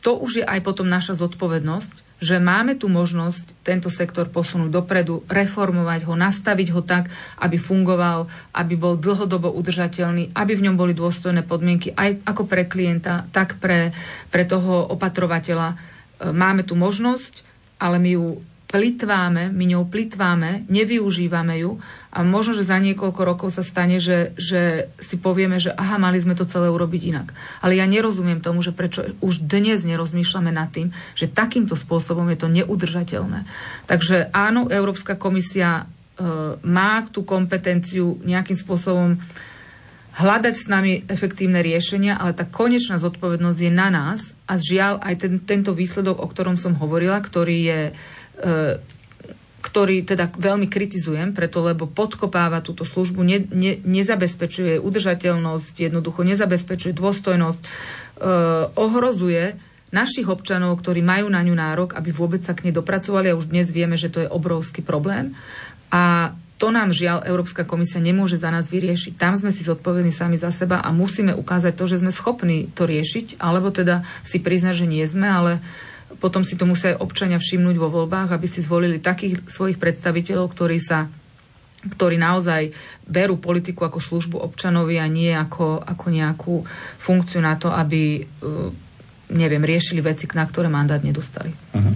to 0.03 0.19
už 0.19 0.43
je 0.43 0.45
aj 0.45 0.59
potom 0.67 0.91
naša 0.91 1.15
zodpovednosť, 1.15 2.07
že 2.17 2.41
máme 2.41 2.73
tu 2.73 2.89
možnosť 2.89 3.61
tento 3.61 3.93
sektor 3.93 4.25
posunúť 4.25 4.73
dopredu, 4.73 5.21
reformovať 5.29 6.09
ho, 6.09 6.17
nastaviť 6.17 6.67
ho 6.73 6.81
tak, 6.81 7.13
aby 7.37 7.61
fungoval, 7.61 8.25
aby 8.57 8.73
bol 8.73 8.97
dlhodobo 8.97 9.53
udržateľný, 9.53 10.33
aby 10.33 10.51
v 10.57 10.63
ňom 10.65 10.75
boli 10.75 10.97
dôstojné 10.97 11.45
podmienky 11.45 11.93
aj 11.93 12.25
ako 12.25 12.49
pre 12.49 12.65
klienta, 12.65 13.29
tak 13.29 13.61
pre, 13.61 13.93
pre 14.33 14.43
toho 14.49 14.89
opatrovateľa. 14.97 15.96
E, 16.17 16.33
máme 16.33 16.65
tu 16.65 16.73
možnosť, 16.73 17.45
ale 17.77 18.01
my 18.01 18.09
ju 18.17 18.27
plitváme, 18.67 19.47
my 19.47 19.63
ňou 19.63 19.87
plitváme, 19.87 20.67
nevyužívame 20.67 21.63
ju 21.63 21.79
a 22.11 22.19
možno, 22.27 22.51
že 22.51 22.67
za 22.67 22.75
niekoľko 22.83 23.21
rokov 23.23 23.49
sa 23.55 23.63
stane, 23.63 24.03
že, 24.03 24.35
že 24.35 24.91
si 24.99 25.15
povieme, 25.15 25.55
že 25.55 25.71
aha, 25.71 25.95
mali 25.95 26.19
sme 26.19 26.35
to 26.35 26.43
celé 26.43 26.67
urobiť 26.67 27.01
inak. 27.15 27.31
Ale 27.63 27.79
ja 27.79 27.87
nerozumiem 27.87 28.43
tomu, 28.43 28.59
že 28.59 28.75
prečo 28.75 29.07
už 29.23 29.47
dnes 29.47 29.87
nerozmýšľame 29.87 30.51
nad 30.51 30.67
tým, 30.67 30.91
že 31.15 31.31
takýmto 31.31 31.79
spôsobom 31.79 32.27
je 32.27 32.37
to 32.43 32.51
neudržateľné. 32.51 33.47
Takže 33.87 34.35
áno, 34.35 34.67
Európska 34.67 35.15
komisia 35.15 35.87
e, 36.19 36.25
má 36.67 37.07
tú 37.07 37.23
kompetenciu 37.23 38.19
nejakým 38.27 38.59
spôsobom 38.59 39.15
hľadať 40.17 40.55
s 40.57 40.65
nami 40.65 41.05
efektívne 41.05 41.61
riešenia, 41.61 42.17
ale 42.17 42.33
tá 42.33 42.43
konečná 42.43 42.97
zodpovednosť 42.97 43.59
je 43.61 43.71
na 43.71 43.93
nás 43.93 44.33
a 44.49 44.57
žiaľ 44.57 44.97
aj 45.05 45.15
ten, 45.21 45.33
tento 45.37 45.77
výsledok, 45.77 46.17
o 46.17 46.27
ktorom 46.27 46.57
som 46.57 46.73
hovorila, 46.73 47.21
ktorý 47.21 47.57
je 47.61 47.81
E, 48.37 48.97
ktorý 49.57 50.05
teda 50.05 50.31
veľmi 50.31 50.69
kritizujem, 50.71 51.35
preto 51.35 51.59
lebo 51.59 51.89
podkopáva 51.89 52.63
túto 52.63 52.87
službu, 52.87 53.19
ne, 53.25 53.41
ne, 53.51 53.75
nezabezpečuje 53.83 54.79
udržateľnosť, 54.79 55.91
jednoducho 55.91 56.23
nezabezpečuje 56.23 56.93
dôstojnosť, 56.95 57.61
e, 57.61 57.67
ohrozuje 58.77 59.59
našich 59.91 60.29
občanov, 60.29 60.79
ktorí 60.79 61.03
majú 61.03 61.27
na 61.27 61.43
ňu 61.43 61.57
nárok, 61.57 61.89
aby 61.99 62.15
vôbec 62.15 62.45
sa 62.45 62.55
k 62.55 62.69
nej 62.69 62.73
dopracovali 62.77 63.33
a 63.33 63.35
už 63.35 63.51
dnes 63.51 63.67
vieme, 63.73 63.99
že 63.99 64.13
to 64.13 64.23
je 64.23 64.29
obrovský 64.31 64.85
problém. 64.85 65.35
A 65.91 66.31
to 66.57 66.73
nám 66.73 66.89
žiaľ 66.89 67.21
Európska 67.29 67.69
komisia 67.69 68.01
nemôže 68.01 68.41
za 68.41 68.49
nás 68.49 68.65
vyriešiť. 68.65 69.13
Tam 69.13 69.37
sme 69.37 69.53
si 69.53 69.61
zodpovední 69.61 70.09
sami 70.09 70.41
za 70.41 70.49
seba 70.49 70.81
a 70.81 70.89
musíme 70.89 71.37
ukázať 71.37 71.73
to, 71.77 71.85
že 71.85 72.01
sme 72.01 72.09
schopní 72.09 72.73
to 72.73 72.89
riešiť, 72.89 73.37
alebo 73.37 73.69
teda 73.69 74.01
si 74.25 74.41
priznať, 74.41 74.81
že 74.81 74.89
nie 74.89 75.05
sme, 75.05 75.29
ale 75.29 75.51
potom 76.17 76.41
si 76.41 76.57
to 76.57 76.65
musia 76.65 76.97
aj 76.97 77.01
občania 77.05 77.37
všimnúť 77.37 77.77
vo 77.77 77.93
voľbách, 77.93 78.33
aby 78.33 78.49
si 78.49 78.65
zvolili 78.65 78.97
takých 78.97 79.45
svojich 79.45 79.77
predstaviteľov, 79.77 80.49
ktorí 80.49 80.81
sa 80.81 81.05
ktorí 81.77 82.17
naozaj 82.17 82.73
berú 83.05 83.37
politiku 83.37 83.85
ako 83.85 84.01
službu 84.01 84.41
občanovi 84.41 84.97
a 84.97 85.05
nie 85.07 85.29
ako, 85.29 85.79
ako 85.85 86.05
nejakú 86.09 86.55
funkciu 86.97 87.39
na 87.39 87.55
to, 87.55 87.69
aby 87.69 88.25
uh, 88.25 88.73
neviem, 89.31 89.63
riešili 89.63 90.01
veci, 90.01 90.25
na 90.33 90.43
ktoré 90.43 90.67
mandát 90.73 90.99
nedostali. 90.99 91.53
Uh-huh. 91.53 91.93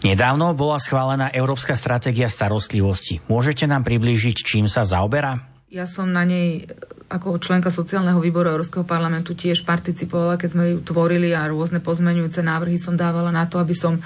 Nedávno 0.00 0.56
bola 0.56 0.80
schválená 0.80 1.28
Európska 1.28 1.76
stratégia 1.76 2.32
starostlivosti. 2.32 3.20
Môžete 3.28 3.68
nám 3.68 3.84
priblížiť, 3.84 4.36
čím 4.40 4.64
sa 4.64 4.80
zaoberá? 4.80 5.44
Ja 5.68 5.84
som 5.84 6.08
na 6.10 6.24
nej 6.24 6.64
ako 7.10 7.42
členka 7.42 7.74
sociálneho 7.74 8.22
výboru 8.22 8.54
Európskeho 8.54 8.86
parlamentu 8.86 9.34
tiež 9.34 9.66
participovala, 9.66 10.38
keď 10.38 10.48
sme 10.54 10.64
ju 10.72 10.78
tvorili 10.80 11.34
a 11.34 11.50
rôzne 11.50 11.82
pozmeňujúce 11.82 12.40
návrhy 12.40 12.78
som 12.78 12.94
dávala 12.94 13.34
na 13.34 13.50
to, 13.50 13.58
aby 13.58 13.74
som 13.74 13.98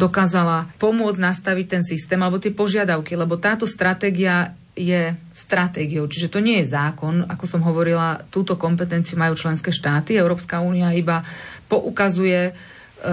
dokázala 0.00 0.72
pomôcť 0.80 1.20
nastaviť 1.20 1.66
ten 1.68 1.82
systém 1.84 2.16
alebo 2.18 2.40
tie 2.40 2.50
požiadavky, 2.54 3.14
lebo 3.14 3.36
táto 3.36 3.68
stratégia 3.68 4.56
je 4.78 5.12
stratégiou, 5.34 6.06
čiže 6.06 6.30
to 6.30 6.38
nie 6.38 6.62
je 6.62 6.70
zákon. 6.70 7.26
Ako 7.26 7.44
som 7.50 7.60
hovorila, 7.66 8.22
túto 8.30 8.54
kompetenciu 8.54 9.18
majú 9.18 9.34
členské 9.34 9.74
štáty. 9.74 10.14
Európska 10.14 10.62
únia 10.62 10.94
iba 10.94 11.26
poukazuje 11.66 12.40
e, 12.48 12.52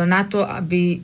na 0.05 0.21
to, 0.29 0.45
aby 0.45 0.93
e, 0.93 0.97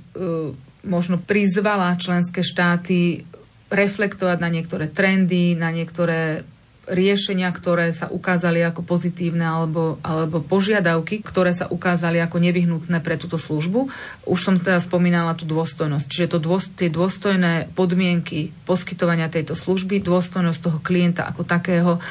možno 0.86 1.22
prizvala 1.22 1.98
členské 1.98 2.41
štáty 2.41 3.26
reflektovať 3.72 4.38
na 4.41 4.50
niektoré 4.52 4.86
trendy, 4.91 5.56
na 5.56 5.72
niektoré 5.72 6.44
riešenia, 6.91 7.48
ktoré 7.54 7.94
sa 7.96 8.12
ukázali 8.12 8.60
ako 8.65 8.84
pozitívne 8.84 9.48
alebo, 9.48 10.02
alebo 10.04 10.44
požiadavky, 10.44 11.24
ktoré 11.24 11.56
sa 11.56 11.70
ukázali 11.72 12.20
ako 12.20 12.41
nevyhnutné 12.41 13.00
pre 13.00 13.15
túto 13.15 13.39
službu. 13.39 13.88
Už 14.28 14.39
som 14.41 14.60
teda 14.60 14.82
spomínala 14.84 15.38
tú 15.38 15.48
dôstojnosť. 15.48 16.06
Čiže 16.10 16.32
to 16.36 16.39
dôs, 16.44 16.67
tie 16.74 16.91
dôstojné 16.91 17.72
podmienky 17.78 18.52
poskytovania 18.67 19.32
tejto 19.32 19.56
služby, 19.56 20.04
dôstojnosť 20.04 20.60
toho 20.60 20.80
klienta 20.84 21.30
ako 21.30 21.48
takého, 21.48 22.02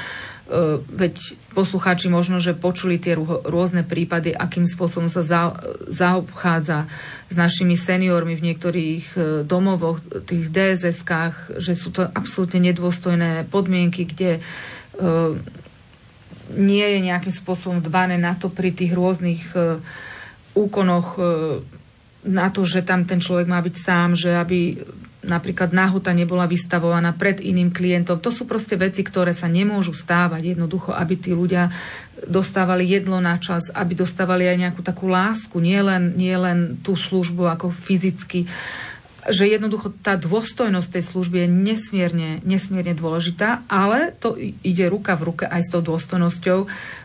veď 0.91 1.15
poslucháči 1.55 2.11
možno, 2.11 2.43
že 2.43 2.59
počuli 2.59 2.99
tie 2.99 3.15
rôzne 3.47 3.87
prípady, 3.87 4.35
akým 4.35 4.67
spôsobom 4.67 5.07
sa 5.07 5.23
za, 5.23 5.43
zaobchádza 5.87 6.91
s 7.31 7.35
našimi 7.39 7.79
seniormi 7.79 8.35
v 8.35 8.45
niektorých 8.51 9.07
e, 9.15 9.19
domovoch, 9.47 10.03
tých 10.27 10.51
DSS-kách, 10.51 11.63
že 11.63 11.79
sú 11.79 11.95
to 11.95 12.03
absolútne 12.11 12.59
nedôstojné 12.71 13.47
podmienky, 13.47 14.07
kde 14.11 14.43
uh, 14.43 15.35
nie 16.51 16.83
je 16.83 16.99
nejakým 16.99 17.31
spôsobom 17.31 17.79
dbané 17.79 18.19
na 18.19 18.35
to 18.35 18.51
pri 18.51 18.75
tých 18.75 18.91
rôznych 18.91 19.55
úkonoch 20.51 21.15
na 22.27 22.47
to, 22.53 22.67
že 22.67 22.85
tam 22.85 23.07
ten 23.07 23.23
človek 23.23 23.47
má 23.49 23.63
byť 23.63 23.77
sám, 23.79 24.09
že 24.19 24.35
aby 24.35 24.83
napríklad 25.21 25.77
nahota 25.77 26.17
nebola 26.17 26.49
vystavovaná 26.49 27.13
pred 27.13 27.45
iným 27.45 27.69
klientom. 27.69 28.21
To 28.21 28.33
sú 28.33 28.49
proste 28.49 28.77
veci, 28.81 29.05
ktoré 29.05 29.37
sa 29.37 29.53
nemôžu 29.53 29.93
stávať 29.93 30.57
jednoducho, 30.57 30.97
aby 30.97 31.15
tí 31.21 31.37
ľudia 31.37 31.69
dostávali 32.25 32.89
jedlo 32.89 33.21
na 33.21 33.37
čas, 33.37 33.69
aby 33.73 33.97
dostávali 33.97 34.49
aj 34.49 34.57
nejakú 34.57 34.81
takú 34.81 35.09
lásku, 35.09 35.57
nie 35.61 35.81
len, 35.81 36.17
nie 36.17 36.33
len 36.37 36.81
tú 36.81 36.97
službu 36.97 37.49
ako 37.53 37.73
fyzicky. 37.73 38.49
Že 39.31 39.45
jednoducho 39.57 39.95
tá 40.03 40.19
dôstojnosť 40.19 40.99
tej 40.99 41.05
služby 41.07 41.47
je 41.47 41.49
nesmierne, 41.49 42.31
nesmierne 42.43 42.93
dôležitá, 42.99 43.63
ale 43.71 44.11
to 44.19 44.35
ide 44.39 44.85
ruka 44.91 45.15
v 45.15 45.27
ruke 45.33 45.45
aj 45.47 45.61
s 45.65 45.71
tou 45.71 45.83
dôstojnosťou 45.83 46.59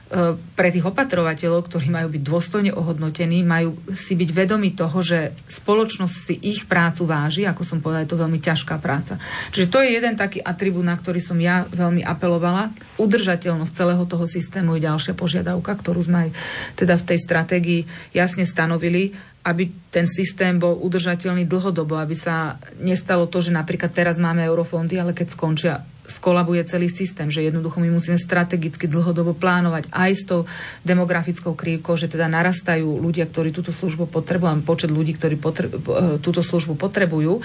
E, 0.05 0.37
pre 0.37 0.69
tých 0.69 0.85
opatrovateľov, 0.85 1.65
ktorí 1.65 1.89
majú 1.89 2.13
byť 2.13 2.21
dôstojne 2.21 2.71
ohodnotení, 2.77 3.41
majú 3.41 3.73
si 3.97 4.13
byť 4.13 4.29
vedomi 4.37 4.77
toho, 4.77 5.01
že 5.01 5.33
spoločnosť 5.49 6.13
si 6.13 6.35
ich 6.45 6.69
prácu 6.69 7.09
váži, 7.09 7.49
ako 7.49 7.65
som 7.65 7.81
povedala, 7.81 8.05
je 8.05 8.13
to 8.13 8.21
veľmi 8.21 8.37
ťažká 8.37 8.77
práca. 8.77 9.17
Čiže 9.49 9.65
to 9.73 9.81
je 9.81 9.97
jeden 9.97 10.13
taký 10.13 10.45
atribút, 10.45 10.85
na 10.85 10.93
ktorý 10.93 11.17
som 11.17 11.41
ja 11.41 11.65
veľmi 11.73 12.05
apelovala. 12.05 12.69
Udržateľnosť 13.01 13.73
celého 13.73 14.05
toho 14.05 14.29
systému 14.29 14.77
je 14.77 14.85
ďalšia 14.85 15.17
požiadavka, 15.17 15.73
ktorú 15.73 16.05
sme 16.05 16.29
aj 16.29 16.37
teda 16.77 17.01
v 17.01 17.07
tej 17.09 17.17
stratégii 17.25 17.81
jasne 18.13 18.45
stanovili 18.45 19.17
aby 19.45 19.69
ten 19.93 20.09
systém 20.09 20.57
bol 20.57 20.73
udržateľný 20.81 21.45
dlhodobo, 21.45 22.01
aby 22.01 22.17
sa 22.17 22.57
nestalo 22.81 23.29
to, 23.29 23.45
že 23.45 23.53
napríklad 23.53 23.93
teraz 23.93 24.17
máme 24.17 24.41
eurofondy, 24.41 24.97
ale 24.97 25.13
keď 25.13 25.27
skončia, 25.37 25.85
skolabuje 26.09 26.65
celý 26.65 26.89
systém, 26.89 27.29
že 27.29 27.45
jednoducho 27.45 27.77
my 27.77 27.93
musíme 27.93 28.17
strategicky 28.17 28.89
dlhodobo 28.89 29.37
plánovať 29.37 29.89
aj 29.93 30.11
s 30.17 30.23
tou 30.25 30.49
demografickou 30.81 31.53
krívkou, 31.53 31.93
že 31.93 32.09
teda 32.09 32.25
narastajú 32.25 32.97
ľudia, 32.97 33.29
ktorí 33.29 33.53
túto 33.53 33.69
službu 33.69 34.09
potrebujú, 34.09 34.65
počet 34.65 34.89
ľudí, 34.89 35.13
ktorí 35.17 35.37
potre- 35.37 35.69
e, 35.69 36.17
túto 36.21 36.41
službu 36.41 36.77
potrebujú. 36.77 37.37
E, 37.37 37.41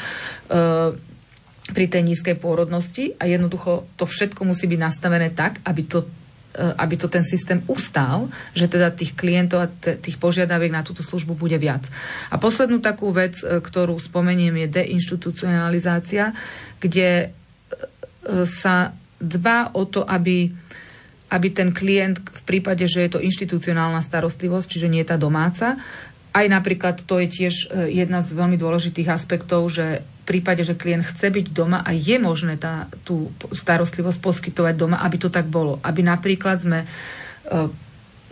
pri 1.71 1.87
tej 1.87 2.03
nízkej 2.03 2.37
pôrodnosti 2.43 3.15
a 3.15 3.31
jednoducho 3.31 3.87
to 3.95 4.03
všetko 4.03 4.43
musí 4.43 4.67
byť 4.67 4.81
nastavené 4.81 5.31
tak, 5.31 5.63
aby 5.63 5.87
to 5.87 6.03
aby 6.59 6.95
to 6.99 7.07
ten 7.07 7.23
systém 7.23 7.63
ustál, 7.71 8.27
že 8.59 8.67
teda 8.67 8.91
tých 8.91 9.15
klientov 9.15 9.59
a 9.63 9.71
tých 9.79 10.19
požiadaviek 10.19 10.75
na 10.75 10.83
túto 10.83 11.07
službu 11.07 11.39
bude 11.39 11.55
viac. 11.63 11.87
A 12.27 12.43
poslednú 12.43 12.83
takú 12.83 13.15
vec, 13.15 13.39
e, 13.39 13.63
ktorú 13.63 13.95
spomeniem, 14.03 14.67
je 14.67 14.83
deinstitucionalizácia, 14.83 16.35
kde 16.83 17.09
e, 17.23 17.27
sa 18.51 18.91
dbá 19.23 19.71
o 19.79 19.87
to, 19.87 20.03
aby, 20.03 20.51
aby 21.31 21.49
ten 21.55 21.71
klient 21.71 22.19
v 22.19 22.43
prípade, 22.43 22.83
že 22.91 23.07
je 23.07 23.11
to 23.15 23.23
inštitucionálna 23.23 24.03
starostlivosť, 24.03 24.67
čiže 24.67 24.91
nie 24.91 25.07
je 25.07 25.11
tá 25.15 25.19
domáca, 25.21 25.79
aj 26.31 26.47
napríklad 26.47 27.03
to 27.11 27.19
je 27.27 27.27
tiež 27.27 27.55
jedna 27.91 28.23
z 28.23 28.39
veľmi 28.39 28.55
dôležitých 28.55 29.11
aspektov, 29.11 29.67
že 29.67 30.07
prípade, 30.25 30.63
že 30.63 30.79
klient 30.79 31.07
chce 31.07 31.33
byť 31.33 31.47
doma 31.51 31.83
a 31.85 31.91
je 31.91 32.17
možné 32.21 32.57
tá, 32.57 32.87
tú 33.03 33.33
starostlivosť 33.51 34.19
poskytovať 34.21 34.75
doma, 34.77 35.03
aby 35.03 35.17
to 35.19 35.33
tak 35.33 35.49
bolo. 35.49 35.83
Aby 35.83 36.07
napríklad 36.07 36.63
sme 36.63 36.85
e, 36.85 36.87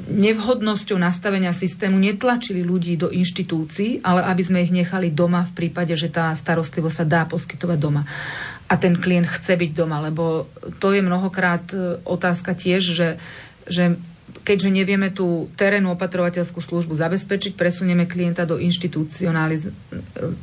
nevhodnosťou 0.06 0.94
nastavenia 0.94 1.50
systému 1.50 1.98
netlačili 1.98 2.62
ľudí 2.62 2.94
do 2.94 3.10
inštitúcií, 3.10 4.06
ale 4.06 4.22
aby 4.30 4.42
sme 4.46 4.62
ich 4.62 4.70
nechali 4.70 5.10
doma 5.10 5.42
v 5.50 5.66
prípade, 5.66 5.98
že 5.98 6.06
tá 6.06 6.30
starostlivosť 6.30 6.96
sa 7.02 7.06
dá 7.06 7.22
poskytovať 7.26 7.78
doma. 7.82 8.06
A 8.70 8.74
ten 8.78 8.94
klient 8.94 9.26
chce 9.26 9.58
byť 9.58 9.70
doma, 9.74 9.98
lebo 10.04 10.46
to 10.78 10.94
je 10.94 11.02
mnohokrát 11.02 11.66
e, 11.74 11.98
otázka 12.06 12.54
tiež, 12.54 12.82
že, 12.94 13.08
že 13.66 13.98
keďže 14.44 14.70
nevieme 14.72 15.12
tú 15.12 15.52
terénnu 15.56 15.92
opatrovateľskú 15.96 16.60
službu 16.60 16.96
zabezpečiť, 16.96 17.52
presunieme 17.56 18.08
klienta 18.08 18.48
do, 18.48 18.56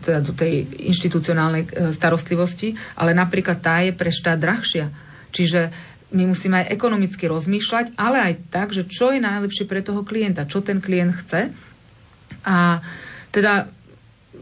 teda 0.06 0.19
do 0.21 0.34
tej 0.34 0.69
inštitucionálnej 0.89 1.63
e, 1.65 1.69
starostlivosti, 1.93 2.78
ale 2.98 3.17
napríklad 3.17 3.58
tá 3.62 3.82
je 3.82 3.93
pre 3.93 4.13
štát 4.13 4.38
drahšia. 4.38 4.93
Čiže 5.34 5.74
my 6.13 6.30
musíme 6.30 6.63
aj 6.63 6.71
ekonomicky 6.71 7.26
rozmýšľať, 7.26 7.98
ale 7.98 8.17
aj 8.21 8.34
tak, 8.54 8.71
že 8.71 8.88
čo 8.88 9.12
je 9.12 9.19
najlepšie 9.19 9.65
pre 9.65 9.82
toho 9.82 10.06
klienta, 10.06 10.48
čo 10.48 10.62
ten 10.62 10.80
klient 10.80 11.17
chce. 11.17 11.50
A 12.45 12.80
Teda 13.36 13.67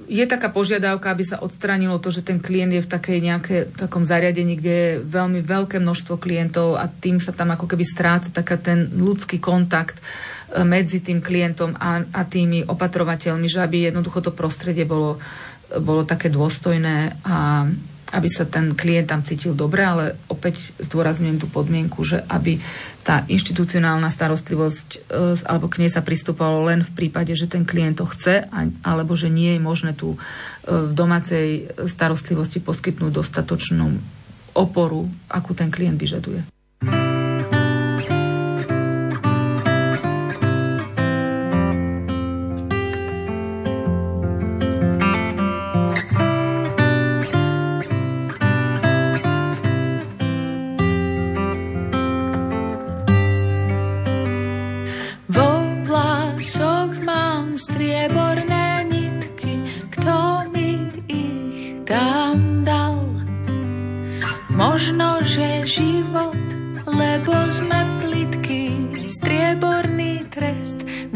je 0.07 0.25
taká 0.27 0.51
požiadavka, 0.51 1.11
aby 1.11 1.23
sa 1.23 1.39
odstránilo 1.39 1.99
to, 1.99 2.11
že 2.11 2.25
ten 2.25 2.39
klient 2.39 2.73
je 2.75 2.85
v 2.85 2.91
takej 2.91 3.19
nejaké, 3.23 3.57
takom 3.73 4.03
zariadení, 4.03 4.59
kde 4.59 4.73
je 4.73 4.91
veľmi 5.03 5.39
veľké 5.43 5.79
množstvo 5.79 6.19
klientov 6.19 6.75
a 6.75 6.89
tým 6.89 7.21
sa 7.21 7.31
tam 7.31 7.53
ako 7.53 7.69
keby 7.69 7.85
stráca 7.85 8.29
taká 8.31 8.59
ten 8.59 8.91
ľudský 8.91 9.39
kontakt 9.39 9.99
e, 9.99 10.63
medzi 10.65 10.99
tým 10.99 11.23
klientom 11.23 11.77
a, 11.77 12.03
a 12.03 12.21
tými 12.27 12.67
opatrovateľmi, 12.67 13.47
že 13.47 13.63
aby 13.63 13.87
jednoducho 13.87 14.25
to 14.25 14.31
prostredie 14.35 14.83
bolo, 14.83 15.21
bolo 15.79 16.03
také 16.03 16.27
dôstojné 16.27 17.23
a 17.23 17.67
aby 18.13 18.29
sa 18.29 18.45
ten 18.45 18.77
klient 18.77 19.09
tam 19.09 19.25
cítil 19.25 19.57
dobre, 19.57 19.81
ale 19.81 20.15
opäť 20.29 20.71
zdôrazňujem 20.77 21.41
tú 21.41 21.49
podmienku, 21.49 22.05
že 22.05 22.21
aby 22.29 22.61
tá 23.01 23.25
inštitucionálna 23.27 24.07
starostlivosť 24.07 24.87
e, 24.95 24.97
alebo 25.43 25.67
k 25.67 25.83
nej 25.83 25.91
sa 25.91 26.05
pristupovalo 26.05 26.69
len 26.69 26.85
v 26.85 26.93
prípade, 26.93 27.33
že 27.33 27.51
ten 27.51 27.65
klient 27.65 27.99
to 27.99 28.07
chce 28.07 28.47
alebo 28.85 29.17
že 29.17 29.27
nie 29.27 29.57
je 29.57 29.61
možné 29.61 29.91
tu 29.97 30.15
e, 30.15 30.17
v 30.69 30.91
domácej 30.93 31.73
starostlivosti 31.89 32.63
poskytnúť 32.63 33.11
dostatočnú 33.11 33.97
oporu, 34.53 35.09
akú 35.27 35.57
ten 35.57 35.73
klient 35.73 35.97
vyžaduje. 35.97 36.45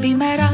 primera 0.07 0.46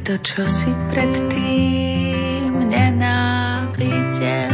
to, 0.00 0.16
čo 0.24 0.42
si 0.48 0.72
predtým 0.88 2.56
nenávidel. 2.72 4.53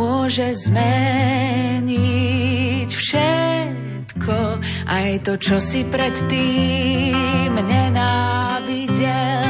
môže 0.00 0.56
zmeniť 0.56 2.00
všetko, 2.88 4.38
aj 4.88 5.28
to, 5.28 5.36
čo 5.36 5.60
si 5.60 5.84
predtým 5.84 7.52
nenávidel. 7.52 9.44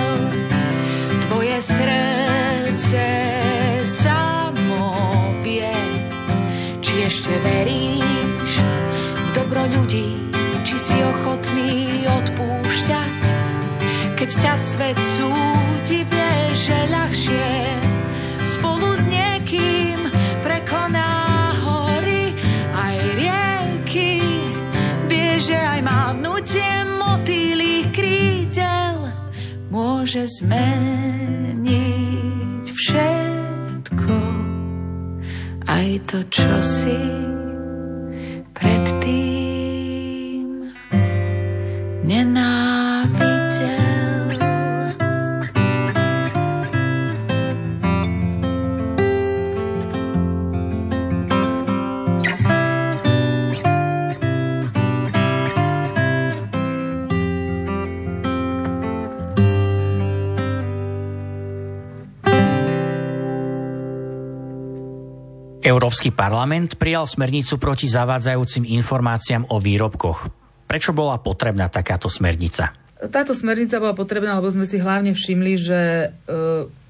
Tvoje 1.30 1.54
srdce 1.62 3.06
samo 3.86 4.90
vie, 5.46 5.70
či 6.82 6.94
ešte 7.06 7.30
veríš 7.46 8.52
v 9.14 9.28
dobro 9.38 9.62
ľudí, 9.78 10.18
či 10.66 10.74
si 10.74 10.98
ochotný 10.98 12.10
odpúšťať, 12.10 13.22
keď 14.18 14.30
ťa 14.34 14.54
svet 14.58 14.98
súdi, 14.98 16.02
vie, 16.02 16.34
že 16.58 16.90
ľahšie 16.90 17.59
môže 30.10 30.42
zmeniť 30.42 31.70
všetko. 32.66 34.18
Aj 35.70 35.88
to, 36.10 36.18
čo 36.34 36.50
si 36.66 37.29
Európsky 65.90 66.14
parlament 66.14 66.78
prijal 66.78 67.02
smernicu 67.02 67.58
proti 67.58 67.90
zavádzajúcim 67.90 68.62
informáciám 68.78 69.50
o 69.50 69.58
výrobkoch. 69.58 70.30
Prečo 70.70 70.94
bola 70.94 71.18
potrebná 71.18 71.66
takáto 71.66 72.06
smernica? 72.06 72.70
Táto 73.10 73.34
smernica 73.34 73.82
bola 73.82 73.90
potrebná, 73.90 74.38
lebo 74.38 74.54
sme 74.54 74.70
si 74.70 74.78
hlavne 74.78 75.18
všimli, 75.18 75.52
že 75.58 75.80
e, 75.82 76.08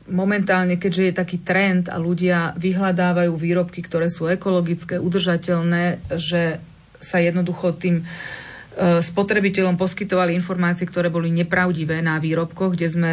momentálne, 0.04 0.76
keďže 0.76 1.02
je 1.08 1.14
taký 1.16 1.40
trend 1.40 1.88
a 1.88 1.96
ľudia 1.96 2.52
vyhľadávajú 2.60 3.32
výrobky, 3.40 3.80
ktoré 3.80 4.12
sú 4.12 4.28
ekologické, 4.28 5.00
udržateľné, 5.00 6.04
že 6.20 6.60
sa 7.00 7.24
jednoducho 7.24 7.80
tým 7.80 8.04
spotrebiteľom 8.78 9.74
poskytovali 9.74 10.30
informácie, 10.38 10.86
ktoré 10.86 11.10
boli 11.10 11.28
nepravdivé 11.34 11.98
na 12.00 12.22
výrobkoch, 12.22 12.78
kde 12.78 12.86
sme 12.86 13.12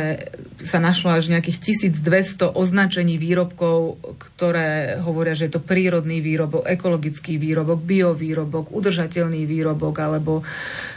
sa 0.61 0.77
našlo 0.77 1.17
až 1.17 1.33
nejakých 1.33 1.89
1200 1.97 2.53
označení 2.53 3.17
výrobkov, 3.17 3.97
ktoré 4.21 5.01
hovoria, 5.01 5.33
že 5.33 5.49
je 5.49 5.57
to 5.57 5.65
prírodný 5.65 6.21
výrobok, 6.21 6.61
ekologický 6.61 7.41
výrobok, 7.41 7.81
biovýrobok, 7.81 8.69
udržateľný 8.69 9.49
výrobok 9.49 9.95
alebo 9.97 10.45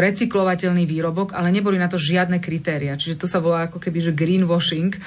recyklovateľný 0.00 0.88
výrobok, 0.88 1.36
ale 1.36 1.52
neboli 1.52 1.76
na 1.76 1.84
to 1.84 2.00
žiadne 2.00 2.40
kritéria. 2.40 2.96
Čiže 2.96 3.20
to 3.20 3.26
sa 3.28 3.44
volá 3.44 3.68
ako 3.68 3.76
keby, 3.76 4.08
že 4.08 4.16
greenwashing, 4.16 4.96
e, 4.96 5.00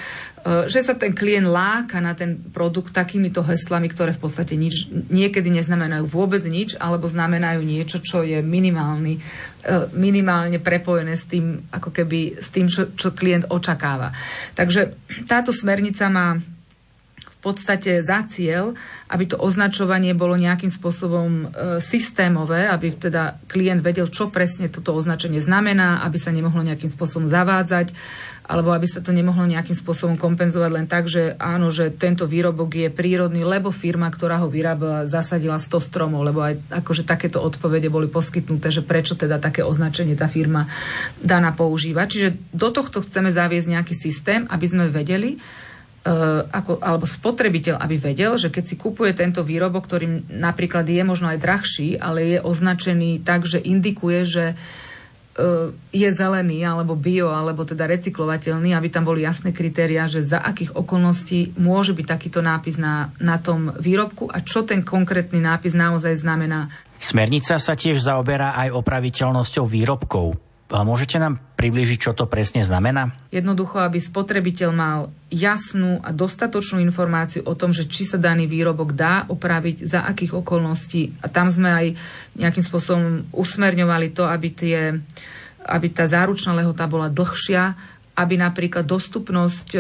že 0.69 0.85
sa 0.85 0.93
ten 0.93 1.17
klient 1.17 1.49
láka 1.49 1.97
na 1.97 2.13
ten 2.13 2.37
produkt 2.37 2.93
takýmito 2.93 3.41
heslami, 3.41 3.89
ktoré 3.89 4.13
v 4.13 4.21
podstate 4.21 4.53
nič, 4.53 4.93
niekedy 5.09 5.49
neznamenajú 5.49 6.05
vôbec 6.05 6.45
nič, 6.45 6.77
alebo 6.77 7.09
znamenajú 7.09 7.65
niečo, 7.65 7.97
čo 7.97 8.21
je 8.21 8.45
minimálny, 8.45 9.17
e, 9.17 9.21
minimálne 9.97 10.61
prepojené 10.61 11.17
s 11.17 11.25
tým, 11.25 11.65
ako 11.73 11.89
keby, 11.89 12.37
s 12.37 12.53
tým, 12.53 12.69
čo, 12.69 12.93
čo 12.93 13.09
klient 13.09 13.49
očakáva. 13.49 14.13
Takže 14.53 14.93
táto 15.25 15.49
smernica 15.49 16.13
má 16.13 16.37
podstate 17.43 17.99
za 17.99 18.23
cieľ, 18.23 18.71
aby 19.11 19.27
to 19.27 19.35
označovanie 19.35 20.15
bolo 20.15 20.39
nejakým 20.39 20.71
spôsobom 20.71 21.29
e, 21.29 21.45
systémové, 21.83 22.71
aby 22.71 22.95
teda 22.95 23.43
klient 23.51 23.83
vedel, 23.83 24.07
čo 24.07 24.31
presne 24.31 24.71
toto 24.71 24.95
označenie 24.95 25.43
znamená, 25.43 26.07
aby 26.07 26.15
sa 26.15 26.31
nemohlo 26.31 26.63
nejakým 26.63 26.87
spôsobom 26.87 27.27
zavádzať, 27.27 27.91
alebo 28.43 28.75
aby 28.75 28.87
sa 28.87 28.99
to 28.99 29.15
nemohlo 29.15 29.47
nejakým 29.47 29.75
spôsobom 29.75 30.19
kompenzovať 30.19 30.71
len 30.71 30.87
tak, 30.87 31.07
že 31.07 31.35
áno, 31.39 31.71
že 31.71 31.91
tento 31.95 32.27
výrobok 32.27 32.75
je 32.75 32.89
prírodný, 32.91 33.47
lebo 33.47 33.71
firma, 33.71 34.11
ktorá 34.11 34.43
ho 34.43 34.51
vyrábala, 34.51 35.07
zasadila 35.07 35.55
100 35.55 35.79
stromov, 35.79 36.27
lebo 36.27 36.43
aj 36.43 36.59
akože 36.83 37.07
takéto 37.07 37.39
odpovede 37.39 37.87
boli 37.87 38.11
poskytnuté, 38.11 38.71
že 38.71 38.83
prečo 38.83 39.15
teda 39.15 39.39
také 39.39 39.63
označenie 39.63 40.19
tá 40.19 40.27
firma 40.27 40.67
daná 41.23 41.55
používa. 41.55 42.03
Čiže 42.03 42.35
do 42.51 42.71
tohto 42.71 42.99
chceme 42.99 43.31
zaviesť 43.31 43.67
nejaký 43.79 43.95
systém, 43.95 44.43
aby 44.51 44.65
sme 44.67 44.91
vedeli, 44.91 45.39
ako, 46.03 46.83
alebo 46.83 47.07
spotrebiteľ, 47.07 47.79
aby 47.79 47.95
vedel, 47.95 48.35
že 48.35 48.51
keď 48.51 48.63
si 48.67 48.75
kupuje 48.75 49.15
tento 49.15 49.39
výrobok, 49.39 49.87
ktorý 49.87 50.27
napríklad 50.35 50.83
je 50.83 50.99
možno 50.99 51.31
aj 51.31 51.39
drahší, 51.39 51.95
ale 51.95 52.35
je 52.35 52.39
označený 52.43 53.23
tak, 53.23 53.47
že 53.47 53.63
indikuje, 53.63 54.19
že 54.27 54.45
eh, 54.51 55.71
je 55.95 56.09
zelený, 56.11 56.59
alebo 56.67 56.99
bio, 56.99 57.31
alebo 57.31 57.63
teda 57.63 57.87
recyklovateľný, 57.87 58.75
aby 58.75 58.91
tam 58.91 59.07
boli 59.07 59.23
jasné 59.23 59.55
kritéria, 59.55 60.03
že 60.11 60.19
za 60.19 60.43
akých 60.43 60.75
okolností 60.75 61.55
môže 61.55 61.95
byť 61.95 62.05
takýto 62.05 62.43
nápis 62.43 62.75
na, 62.75 63.15
na 63.23 63.39
tom 63.39 63.71
výrobku 63.71 64.27
a 64.27 64.43
čo 64.43 64.67
ten 64.67 64.83
konkrétny 64.83 65.39
nápis 65.39 65.71
naozaj 65.71 66.19
znamená. 66.19 66.67
Smernica 66.99 67.55
sa 67.55 67.79
tiež 67.79 68.03
zaoberá 68.03 68.59
aj 68.59 68.75
opraviteľnosťou 68.75 69.63
výrobkov. 69.63 70.52
Môžete 70.81 71.21
nám 71.21 71.37
približiť, 71.53 72.09
čo 72.09 72.17
to 72.17 72.25
presne 72.25 72.65
znamená? 72.65 73.13
Jednoducho, 73.29 73.77
aby 73.85 74.01
spotrebiteľ 74.01 74.69
mal 74.73 75.13
jasnú 75.29 76.01
a 76.01 76.09
dostatočnú 76.09 76.81
informáciu 76.81 77.45
o 77.45 77.53
tom, 77.53 77.69
že 77.69 77.85
či 77.85 78.09
sa 78.09 78.17
daný 78.17 78.49
výrobok 78.49 78.97
dá 78.97 79.29
opraviť, 79.29 79.85
za 79.85 80.01
akých 80.09 80.33
okolností. 80.41 81.21
A 81.21 81.29
tam 81.29 81.53
sme 81.53 81.69
aj 81.69 81.87
nejakým 82.33 82.65
spôsobom 82.65 83.29
usmerňovali 83.29 84.17
to, 84.17 84.25
aby, 84.25 84.49
tie, 84.49 84.97
aby 85.61 85.87
tá 85.93 86.09
záručná 86.09 86.57
lehota 86.57 86.89
bola 86.89 87.13
dlhšia, 87.13 87.77
aby 88.17 88.41
napríklad 88.41 88.85
dostupnosť 88.89 89.67
e, 89.73 89.79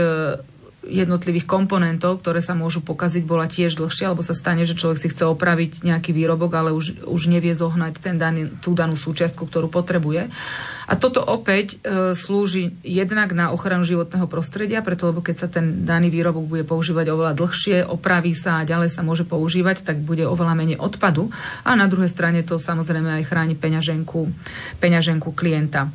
jednotlivých 0.83 1.47
komponentov, 1.47 2.19
ktoré 2.19 2.43
sa 2.43 2.53
môžu 2.53 2.83
pokaziť, 2.83 3.23
bola 3.23 3.47
tiež 3.47 3.79
dlhšia, 3.79 4.11
alebo 4.11 4.25
sa 4.25 4.35
stane, 4.35 4.67
že 4.67 4.75
človek 4.75 4.99
si 4.99 5.11
chce 5.11 5.23
opraviť 5.27 5.87
nejaký 5.87 6.11
výrobok, 6.11 6.51
ale 6.53 6.69
už, 6.75 7.07
už 7.07 7.21
nevie 7.31 7.55
zohnať 7.55 7.93
ten 8.03 8.15
daný, 8.19 8.51
tú 8.59 8.75
danú 8.75 8.99
súčiastku, 8.99 9.47
ktorú 9.47 9.71
potrebuje. 9.71 10.27
A 10.83 10.93
toto 10.99 11.23
opäť 11.23 11.79
e, 11.79 12.11
slúži 12.11 12.75
jednak 12.83 13.31
na 13.31 13.55
ochranu 13.55 13.87
životného 13.87 14.27
prostredia, 14.27 14.83
preto 14.83 15.07
lebo 15.07 15.23
keď 15.23 15.35
sa 15.39 15.47
ten 15.47 15.87
daný 15.87 16.11
výrobok 16.11 16.43
bude 16.43 16.63
používať 16.67 17.07
oveľa 17.07 17.33
dlhšie, 17.39 17.87
opraví 17.87 18.35
sa 18.35 18.59
a 18.59 18.67
ďalej 18.67 18.91
sa 18.91 18.99
môže 18.99 19.23
používať, 19.23 19.87
tak 19.87 20.03
bude 20.03 20.27
oveľa 20.27 20.53
menej 20.59 20.77
odpadu. 20.83 21.31
A 21.63 21.79
na 21.79 21.87
druhej 21.87 22.11
strane 22.11 22.43
to 22.43 22.59
samozrejme 22.59 23.23
aj 23.23 23.27
chráni 23.31 23.55
peňaženku, 23.55 24.27
peňaženku 24.83 25.31
klienta, 25.31 25.87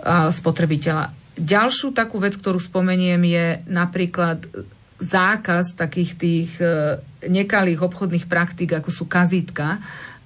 a 0.00 0.32
spotrebiteľa. 0.32 1.25
Ďalšiu 1.36 1.92
takú 1.92 2.16
vec, 2.16 2.36
ktorú 2.40 2.56
spomeniem, 2.56 3.20
je 3.28 3.46
napríklad 3.68 4.48
zákaz 4.96 5.76
takých 5.76 6.10
tých 6.16 6.50
e, 6.56 6.96
nekalých 7.28 7.84
obchodných 7.84 8.24
praktík, 8.24 8.80
ako 8.80 8.88
sú 8.88 9.04
kazítka. 9.04 9.76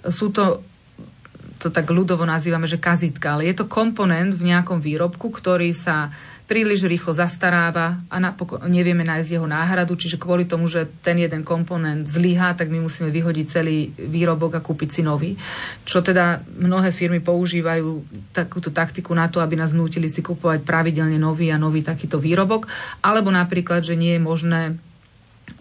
Sú 0.06 0.30
to, 0.30 0.62
to 1.60 1.68
tak 1.68 1.92
ľudovo 1.92 2.24
nazývame, 2.24 2.64
že 2.64 2.80
kazítka, 2.80 3.36
ale 3.36 3.52
je 3.52 3.60
to 3.60 3.68
komponent 3.68 4.32
v 4.32 4.48
nejakom 4.48 4.80
výrobku, 4.80 5.28
ktorý 5.28 5.76
sa 5.76 6.08
príliš 6.50 6.82
rýchlo 6.90 7.14
zastaráva 7.14 8.02
a 8.10 8.18
napokon 8.18 8.66
nevieme 8.66 9.06
nájsť 9.06 9.38
jeho 9.38 9.46
náhradu, 9.46 9.94
čiže 9.94 10.18
kvôli 10.18 10.50
tomu, 10.50 10.66
že 10.66 10.90
ten 10.98 11.14
jeden 11.14 11.46
komponent 11.46 12.10
zlyhá, 12.10 12.58
tak 12.58 12.74
my 12.74 12.82
musíme 12.82 13.06
vyhodiť 13.06 13.46
celý 13.46 13.94
výrobok 13.94 14.58
a 14.58 14.64
kúpiť 14.64 14.88
si 14.90 15.02
nový. 15.06 15.38
Čo 15.86 16.02
teda 16.02 16.42
mnohé 16.58 16.90
firmy 16.90 17.22
používajú 17.22 18.02
takúto 18.34 18.74
taktiku 18.74 19.14
na 19.14 19.30
to, 19.30 19.38
aby 19.38 19.54
nás 19.54 19.70
nútili 19.70 20.10
si 20.10 20.26
kupovať 20.26 20.66
pravidelne 20.66 21.22
nový 21.22 21.54
a 21.54 21.60
nový 21.60 21.86
takýto 21.86 22.18
výrobok, 22.18 22.66
alebo 22.98 23.30
napríklad, 23.30 23.86
že 23.86 23.94
nie 23.94 24.18
je 24.18 24.26
možné 24.26 24.60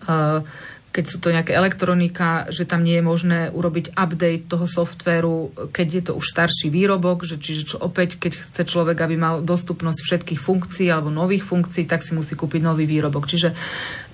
uh, 0.09 0.41
keď 0.89 1.05
sú 1.05 1.21
to 1.21 1.29
nejaké 1.29 1.53
elektronika, 1.53 2.49
že 2.49 2.65
tam 2.65 2.81
nie 2.81 2.97
je 2.97 3.05
možné 3.05 3.39
urobiť 3.53 3.93
update 3.93 4.49
toho 4.49 4.65
softvéru, 4.65 5.69
keď 5.69 5.87
je 5.87 6.03
to 6.09 6.13
už 6.17 6.25
starší 6.25 6.73
výrobok, 6.73 7.29
že 7.29 7.37
čiže 7.37 7.75
čo 7.75 7.77
opäť, 7.77 8.17
keď 8.17 8.33
chce 8.33 8.63
človek, 8.65 8.97
aby 8.97 9.13
mal 9.13 9.45
dostupnosť 9.45 9.99
všetkých 10.01 10.41
funkcií 10.41 10.89
alebo 10.89 11.13
nových 11.13 11.45
funkcií, 11.45 11.85
tak 11.85 12.01
si 12.01 12.17
musí 12.17 12.33
kúpiť 12.33 12.65
nový 12.65 12.89
výrobok. 12.89 13.29
Čiže 13.29 13.53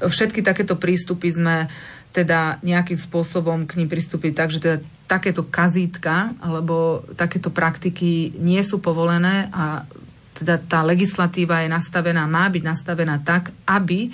všetky 0.04 0.44
takéto 0.44 0.76
prístupy 0.76 1.32
sme 1.32 1.56
teda 2.12 2.64
nejakým 2.64 2.96
spôsobom 2.96 3.68
k 3.68 3.76
ním 3.80 3.92
pristúpiť 3.92 4.32
tak, 4.36 4.50
že 4.52 4.64
teda 4.64 4.78
takéto 5.08 5.44
kazítka 5.48 6.32
alebo 6.40 7.04
takéto 7.16 7.52
praktiky 7.52 8.36
nie 8.40 8.64
sú 8.64 8.80
povolené 8.80 9.52
a 9.52 9.84
teda 10.36 10.60
tá 10.60 10.80
legislatíva 10.84 11.64
je 11.64 11.72
nastavená, 11.72 12.28
má 12.28 12.48
byť 12.52 12.64
nastavená 12.64 13.24
tak, 13.24 13.56
aby 13.68 14.08
e, 14.08 14.10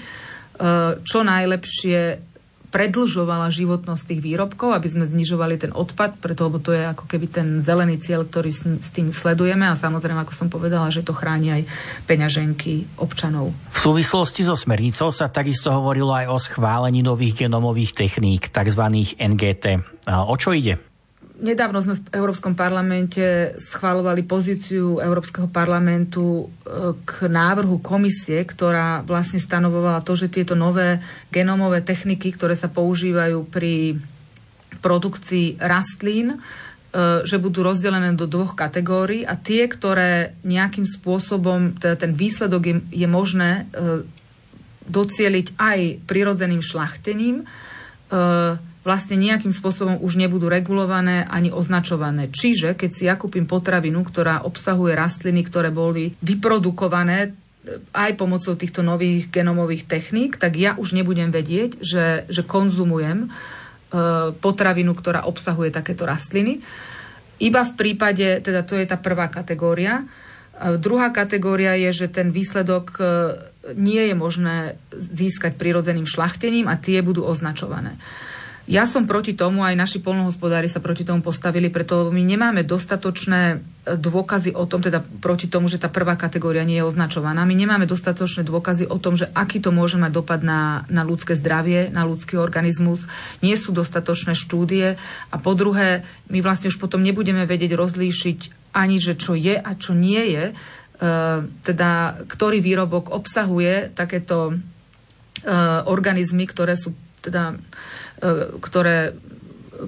čo 1.01 1.25
najlepšie 1.25 2.30
predlžovala 2.71 3.51
životnosť 3.51 4.03
tých 4.15 4.21
výrobkov, 4.23 4.71
aby 4.71 4.87
sme 4.87 5.05
znižovali 5.05 5.59
ten 5.59 5.71
odpad, 5.75 6.23
preto 6.23 6.47
lebo 6.47 6.63
to 6.63 6.71
je 6.71 6.87
ako 6.87 7.05
keby 7.05 7.27
ten 7.27 7.47
zelený 7.59 7.99
cieľ, 7.99 8.23
ktorý 8.23 8.51
s, 8.51 8.63
tým 8.95 9.11
sledujeme 9.11 9.67
a 9.67 9.75
samozrejme, 9.75 10.23
ako 10.23 10.33
som 10.33 10.47
povedala, 10.47 10.87
že 10.87 11.03
to 11.03 11.11
chráni 11.11 11.61
aj 11.61 11.63
peňaženky 12.07 12.97
občanov. 12.97 13.51
V 13.75 13.79
súvislosti 13.79 14.47
so 14.47 14.55
smernicou 14.55 15.11
sa 15.11 15.27
takisto 15.27 15.69
hovorilo 15.69 16.15
aj 16.15 16.25
o 16.31 16.37
schválení 16.39 17.03
nových 17.03 17.45
genomových 17.45 17.91
techník, 18.07 18.49
tzv. 18.49 18.83
NGT. 19.19 19.65
O 20.07 20.35
čo 20.39 20.55
ide? 20.55 20.90
Nedávno 21.41 21.81
sme 21.81 21.97
v 21.97 22.05
Európskom 22.13 22.53
parlamente 22.53 23.57
schvalovali 23.57 24.21
pozíciu 24.21 25.01
Európskeho 25.01 25.49
parlamentu 25.49 26.45
e, 26.45 26.95
k 27.01 27.25
návrhu 27.25 27.81
komisie, 27.81 28.45
ktorá 28.45 29.01
vlastne 29.01 29.41
stanovovala 29.41 30.05
to, 30.05 30.13
že 30.13 30.29
tieto 30.31 30.53
nové 30.53 31.01
genómové 31.33 31.81
techniky, 31.81 32.31
ktoré 32.31 32.53
sa 32.53 32.69
používajú 32.69 33.49
pri 33.49 33.97
produkcii 34.79 35.57
rastlín, 35.57 36.37
e, 36.37 36.37
že 37.25 37.41
budú 37.41 37.65
rozdelené 37.65 38.13
do 38.13 38.29
dvoch 38.29 38.53
kategórií 38.53 39.25
a 39.25 39.33
tie, 39.33 39.65
ktoré 39.65 40.37
nejakým 40.45 40.85
spôsobom, 40.85 41.75
teda 41.75 41.97
ten 41.97 42.13
výsledok 42.13 42.61
je, 42.63 42.75
je 42.93 43.07
možné 43.09 43.65
e, 43.73 44.05
docieliť 44.85 45.57
aj 45.57 45.79
prirodzeným 46.05 46.61
šlachtením, 46.61 47.47
vlastne 48.81 49.13
nejakým 49.13 49.53
spôsobom 49.53 50.01
už 50.01 50.17
nebudú 50.17 50.49
regulované 50.49 51.21
ani 51.29 51.53
označované. 51.53 52.33
Čiže 52.33 52.73
keď 52.73 52.91
si 52.91 53.03
ja 53.05 53.13
kúpim 53.13 53.45
potravinu, 53.45 54.01
ktorá 54.01 54.41
obsahuje 54.41 54.97
rastliny, 54.97 55.45
ktoré 55.45 55.69
boli 55.69 56.17
vyprodukované 56.25 57.17
e, 57.21 57.29
aj 57.93 58.17
pomocou 58.17 58.57
týchto 58.57 58.81
nových 58.81 59.29
genomových 59.29 59.85
techník, 59.85 60.41
tak 60.41 60.57
ja 60.57 60.73
už 60.81 60.97
nebudem 60.97 61.29
vedieť, 61.29 61.77
že, 61.77 62.25
že 62.25 62.41
konzumujem 62.41 63.25
e, 63.25 63.29
potravinu, 64.33 64.97
ktorá 64.97 65.29
obsahuje 65.29 65.69
takéto 65.69 66.09
rastliny. 66.09 66.65
Iba 67.37 67.61
v 67.65 67.73
prípade, 67.77 68.41
teda 68.41 68.65
to 68.65 68.81
je 68.81 68.85
tá 68.89 68.97
prvá 68.97 69.29
kategória. 69.29 70.09
A 70.57 70.77
druhá 70.77 71.13
kategória 71.13 71.77
je, 71.77 72.05
že 72.05 72.07
ten 72.09 72.33
výsledok 72.33 72.97
e, 72.97 73.01
nie 73.77 74.09
je 74.09 74.15
možné 74.17 74.57
získať 74.89 75.53
prirodzeným 75.53 76.09
šlachtením 76.09 76.65
a 76.65 76.81
tie 76.81 77.05
budú 77.05 77.29
označované. 77.29 78.01
Ja 78.71 78.87
som 78.87 79.03
proti 79.03 79.35
tomu, 79.35 79.67
aj 79.67 79.75
naši 79.75 79.99
polnohospodári 79.99 80.71
sa 80.71 80.79
proti 80.79 81.03
tomu 81.03 81.19
postavili, 81.19 81.67
preto 81.67 82.07
my 82.07 82.23
nemáme 82.23 82.63
dostatočné 82.63 83.59
e, 83.83 83.99
dôkazy 83.99 84.55
o 84.55 84.63
tom, 84.63 84.79
teda 84.79 85.03
proti 85.19 85.51
tomu, 85.51 85.67
že 85.67 85.75
tá 85.75 85.91
prvá 85.91 86.15
kategória 86.15 86.63
nie 86.63 86.79
je 86.79 86.87
označovaná. 86.87 87.43
My 87.43 87.51
nemáme 87.51 87.83
dostatočné 87.83 88.47
dôkazy 88.47 88.87
o 88.87 88.95
tom, 88.95 89.19
že 89.19 89.27
aký 89.35 89.59
to 89.59 89.75
môže 89.75 89.99
mať 89.99 90.11
dopad 90.15 90.39
na, 90.39 90.87
na 90.87 91.03
ľudské 91.03 91.35
zdravie, 91.35 91.91
na 91.91 92.07
ľudský 92.07 92.39
organizmus. 92.39 93.11
Nie 93.43 93.59
sú 93.59 93.75
dostatočné 93.75 94.39
štúdie. 94.39 94.95
A 95.27 95.35
po 95.35 95.51
druhé, 95.51 96.07
my 96.31 96.39
vlastne 96.39 96.71
už 96.71 96.79
potom 96.79 97.03
nebudeme 97.03 97.43
vedieť 97.43 97.75
rozlíšiť 97.75 98.71
ani, 98.71 99.03
že 99.03 99.19
čo 99.19 99.35
je 99.35 99.59
a 99.59 99.71
čo 99.75 99.91
nie 99.91 100.31
je, 100.31 100.43
e, 100.47 100.53
teda 101.43 102.23
ktorý 102.23 102.63
výrobok 102.63 103.11
obsahuje 103.11 103.91
takéto 103.91 104.55
e, 105.43 105.51
organizmy, 105.91 106.47
ktoré 106.47 106.79
sú 106.79 106.95
teda 107.19 107.59
ktoré, 108.61 109.17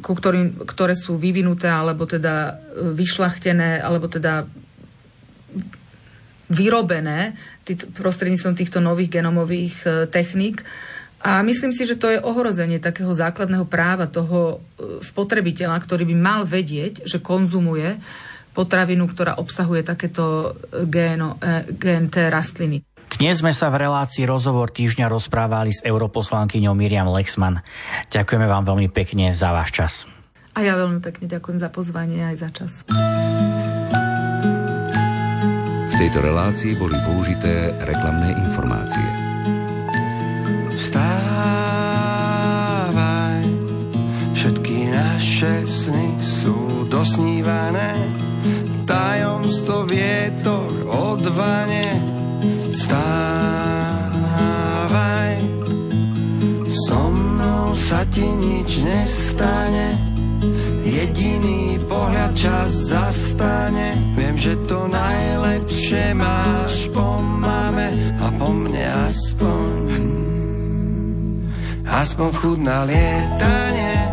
ku 0.02 0.14
ktorým, 0.18 0.66
ktoré 0.66 0.98
sú 0.98 1.22
vyvinuté 1.22 1.70
alebo 1.70 2.10
teda 2.10 2.36
e, 2.50 2.54
vyšlachtené 2.98 3.78
alebo 3.78 4.10
teda 4.10 4.50
vyrobené 6.50 7.38
tý, 7.62 7.78
prostredníctvom 7.78 8.58
týchto 8.58 8.80
nových 8.82 9.22
genomových 9.22 9.76
e, 9.86 9.90
techník. 10.10 10.66
A 11.24 11.40
myslím 11.46 11.72
si, 11.72 11.88
že 11.88 11.96
to 11.96 12.12
je 12.12 12.20
ohrozenie 12.20 12.84
takého 12.84 13.16
základného 13.16 13.64
práva 13.64 14.12
toho 14.12 14.60
spotrebiteľa, 15.00 15.80
ktorý 15.80 16.04
by 16.12 16.16
mal 16.20 16.42
vedieť, 16.44 17.08
že 17.08 17.24
konzumuje 17.24 17.96
potravinu, 18.52 19.08
ktorá 19.08 19.40
obsahuje 19.40 19.88
takéto 19.88 20.52
GNO, 20.68 21.40
GNT 21.80 22.28
rastliny. 22.28 22.84
Dnes 23.14 23.46
sme 23.46 23.54
sa 23.54 23.70
v 23.70 23.86
relácii 23.86 24.26
Rozhovor 24.26 24.74
týždňa 24.74 25.06
rozprávali 25.06 25.70
s 25.70 25.86
europoslankyňou 25.86 26.74
Miriam 26.74 27.06
Lexman. 27.14 27.62
Ďakujeme 28.10 28.50
vám 28.50 28.66
veľmi 28.66 28.90
pekne 28.90 29.30
za 29.38 29.54
váš 29.54 29.70
čas. 29.70 30.10
A 30.58 30.66
ja 30.66 30.74
veľmi 30.74 30.98
pekne 30.98 31.30
ďakujem 31.30 31.62
za 31.62 31.70
pozvanie 31.70 32.26
aj 32.26 32.36
za 32.42 32.50
čas. 32.50 32.82
V 35.94 35.94
tejto 35.94 36.26
relácii 36.26 36.74
boli 36.74 36.98
použité 37.06 37.78
reklamné 37.86 38.34
informácie. 38.50 39.06
Vstávaj, 40.74 41.14
všetky 44.34 44.90
naše 44.90 45.70
sny 45.70 46.18
sú 46.18 46.90
dosnívané, 46.90 47.94
tajomstvo 48.90 49.86
vietor 49.86 50.90
odvane 50.90 52.13
Vstávaj, 52.74 53.06
so 56.74 57.02
mnou 57.14 57.78
sa 57.78 58.02
ti 58.10 58.26
nič 58.26 58.82
nestane, 58.82 59.94
jediný 60.82 61.78
pohľad 61.86 62.34
čas 62.34 62.90
zastane. 62.90 63.94
Viem, 64.18 64.34
že 64.42 64.58
to 64.66 64.90
najlepšie 64.90 66.18
máš 66.18 66.90
po 66.90 67.22
mame 67.22 67.94
a 68.18 68.34
po 68.42 68.50
mne 68.50 68.86
aspoň. 69.06 69.86
Aspoň 71.86 72.30
chud 72.42 72.58
na 72.58 72.90
lietanie, 72.90 74.13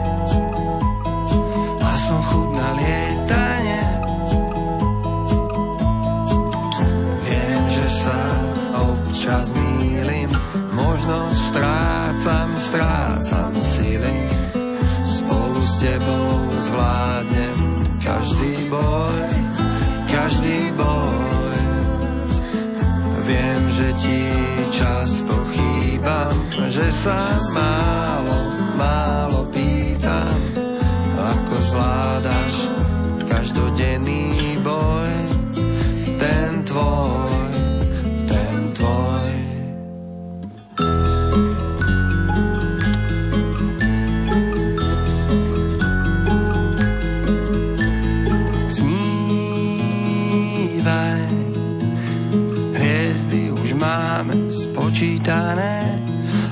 tebou 15.80 16.52
zvládnem 16.60 17.58
každý 18.04 18.68
boj, 18.68 19.20
každý 20.12 20.76
boj. 20.76 21.56
Viem, 23.24 23.62
že 23.72 23.88
ti 23.96 24.20
často 24.76 25.32
chýbam, 25.56 26.36
že 26.68 26.84
sa 26.92 27.16
málo, 27.56 28.38
málo 28.76 29.40
pýtam, 29.56 30.36
ako 31.16 31.54
zvládaš 31.72 32.54
každodenný 33.24 34.60
boj, 34.60 35.12
ten 36.20 36.60
tvoj. 36.68 37.29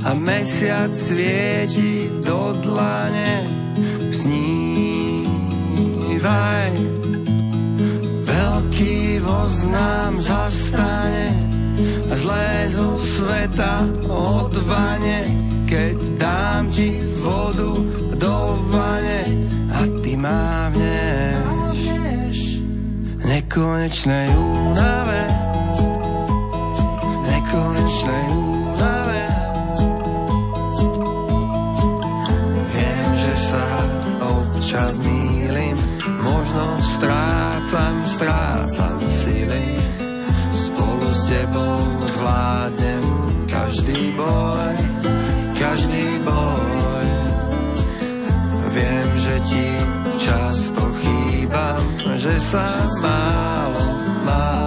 A 0.08 0.16
mesiac 0.16 0.88
svieti 0.96 2.08
do 2.24 2.56
dlane. 2.64 3.44
Snívaj, 4.08 5.12
veľký 8.24 9.20
voz 9.20 9.68
nám 9.68 10.16
zastane 10.16 11.28
a 12.08 12.14
zlé 12.16 12.72
zo 12.72 12.96
sveta 13.04 13.84
odvane, 14.08 15.28
keď 15.68 15.96
dám 16.16 16.72
ti 16.72 17.04
vodu 17.20 17.84
do 18.16 18.56
vane 18.72 19.44
a 19.68 19.84
ty 20.00 20.16
mávneš 20.16 20.88
nekonečnej 23.28 24.32
únave 24.32 25.37
často 50.28 50.84
chýbam, 51.00 51.80
že 52.20 52.36
sa 52.36 52.68
málo, 53.00 53.84
málo 54.28 54.57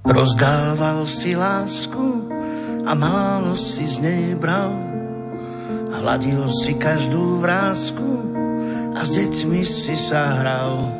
Rozdával 0.00 1.04
si 1.04 1.36
lásku 1.36 2.28
a 2.88 2.92
málo 2.96 3.52
si 3.56 3.84
z 3.84 4.00
nej 4.00 4.24
bral. 4.32 4.72
Hladil 5.92 6.48
si 6.48 6.72
každú 6.76 7.44
vrázku 7.44 8.32
a 8.96 9.04
s 9.04 9.10
deťmi 9.12 9.60
si 9.60 9.94
sa 10.00 10.40
hral. 10.40 10.96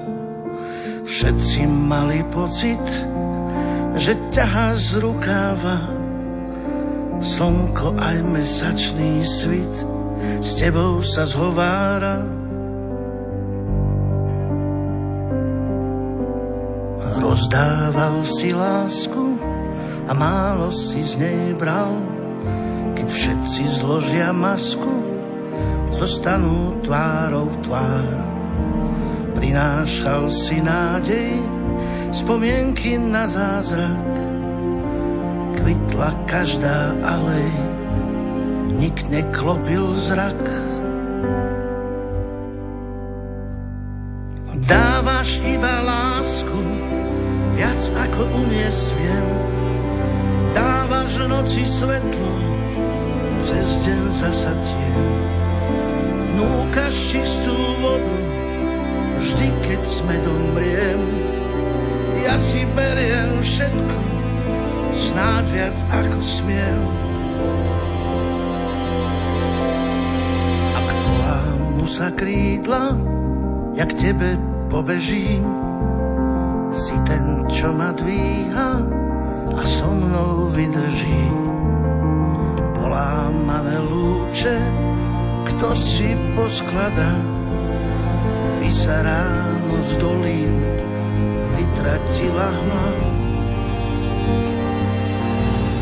Všetci 1.09 1.65
mali 1.65 2.21
pocit, 2.29 2.85
že 3.97 4.15
ťahá 4.31 4.77
z 4.77 5.01
rukáva 5.01 5.81
slnko 7.21 8.01
aj 8.01 8.17
mesačný 8.25 9.25
svit 9.25 9.77
s 10.41 10.57
tebou 10.57 11.05
sa 11.05 11.29
zhovára. 11.29 12.40
Rozdával 17.41 18.21
si 18.21 18.53
lásku 18.53 19.41
a 20.05 20.13
málo 20.13 20.69
si 20.69 21.01
z 21.01 21.17
nej 21.17 21.57
bral. 21.57 21.97
Keď 22.93 23.09
všetci 23.09 23.81
zložia 23.81 24.29
masku, 24.29 24.93
zostanú 25.89 26.77
tvárou 26.85 27.49
tvár. 27.65 28.13
Prinášal 29.33 30.29
si 30.29 30.61
nádej, 30.61 31.41
spomienky 32.13 33.01
na 33.01 33.25
zázrak. 33.25 34.13
Kvitla 35.57 36.13
každá 36.29 36.93
alej, 37.01 37.57
nik 38.69 39.01
neklopil 39.09 39.97
zrak. 39.97 40.45
Dávaš 44.61 45.41
iba 45.41 45.81
lásku, 45.89 46.10
viac 47.61 47.83
ako 47.93 48.25
uniesť 48.41 48.89
viem. 48.97 49.27
Dávaš 50.57 51.13
noci 51.29 51.69
svetlo, 51.69 52.33
cez 53.37 53.85
deň 53.85 54.03
zasa 54.17 54.57
tiem. 54.65 55.05
Núkaš 56.41 56.97
čistú 57.13 57.53
vodu, 57.85 58.19
vždy 59.21 59.49
keď 59.61 59.83
sme 59.85 60.17
domriem. 60.25 61.01
Ja 62.25 62.41
si 62.41 62.65
beriem 62.73 63.45
všetko, 63.45 63.99
snáď 64.97 65.45
viac 65.53 65.77
ako 65.93 66.19
smiem. 66.25 66.81
Ak 70.81 70.89
polámu 70.89 71.85
sa 71.85 72.09
krídla, 72.09 72.97
jak 73.77 73.93
tebe 74.01 74.41
pobežím, 74.73 75.60
si 76.71 76.97
ten, 77.03 77.47
čo 77.51 77.75
ma 77.75 77.91
dvíha 77.95 78.71
a 79.55 79.63
so 79.67 79.91
mnou 79.91 80.51
vydrží. 80.55 81.25
Polámané 82.79 83.79
lúče, 83.83 84.57
kto 85.51 85.69
si 85.75 86.15
posklada, 86.39 87.11
by 88.61 88.71
sa 88.71 89.03
ráno 89.03 89.79
z 89.83 89.93
dolín 89.99 90.55
vytratila 91.59 92.49
hma. 92.55 92.89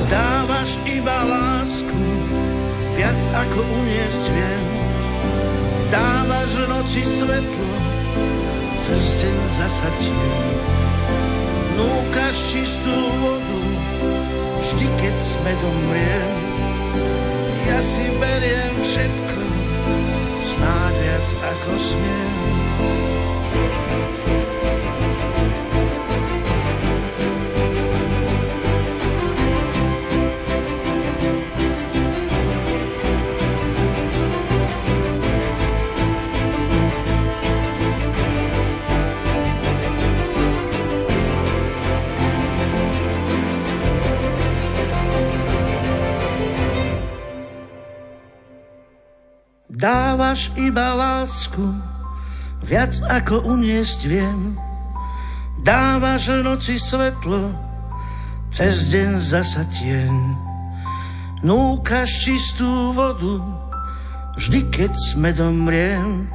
Dávaš 0.09 0.81
iba 0.89 1.19
lásku, 1.29 2.01
viac 2.97 3.21
ako 3.37 3.61
uniesť 3.61 4.25
viem. 4.33 4.65
Dávaš 5.93 6.53
noci 6.65 7.03
svetlo, 7.05 7.88
cez 8.89 9.05
deň 9.21 9.39
zasadím 9.61 10.33
núkaš 11.77 12.37
čistú 12.57 12.97
vodu, 13.21 13.61
vždy 14.65 14.87
keď 14.97 15.17
sme 15.29 15.53
domriem. 15.61 16.33
Ja 17.69 17.85
si 17.85 18.09
beriem 18.17 18.75
všetko, 18.81 19.41
snáď 20.41 20.93
viac 21.05 21.29
ako 21.37 21.73
smiem. 21.77 22.33
Dávaš 50.19 50.51
iba 50.59 50.99
lásku, 50.99 51.63
viac 52.67 52.91
ako 53.07 53.55
uniesť 53.55 54.03
viem. 54.03 54.59
Dávaš 55.63 56.43
noci 56.43 56.75
svetlo, 56.75 57.55
cez 58.51 58.91
deň 58.91 59.23
zasa 59.23 59.63
tieň. 59.79 60.15
Núkaš 61.47 62.11
čistú 62.27 62.91
vodu, 62.99 63.39
vždy 64.43 64.67
keď 64.75 64.91
sme 65.15 65.31
domriem. 65.31 66.27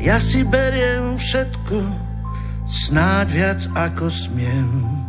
Ja 0.00 0.16
si 0.16 0.40
beriem 0.40 1.20
všetko, 1.20 1.84
snáď 2.64 3.26
viac 3.28 3.60
ako 3.76 4.08
smiem. 4.08 4.99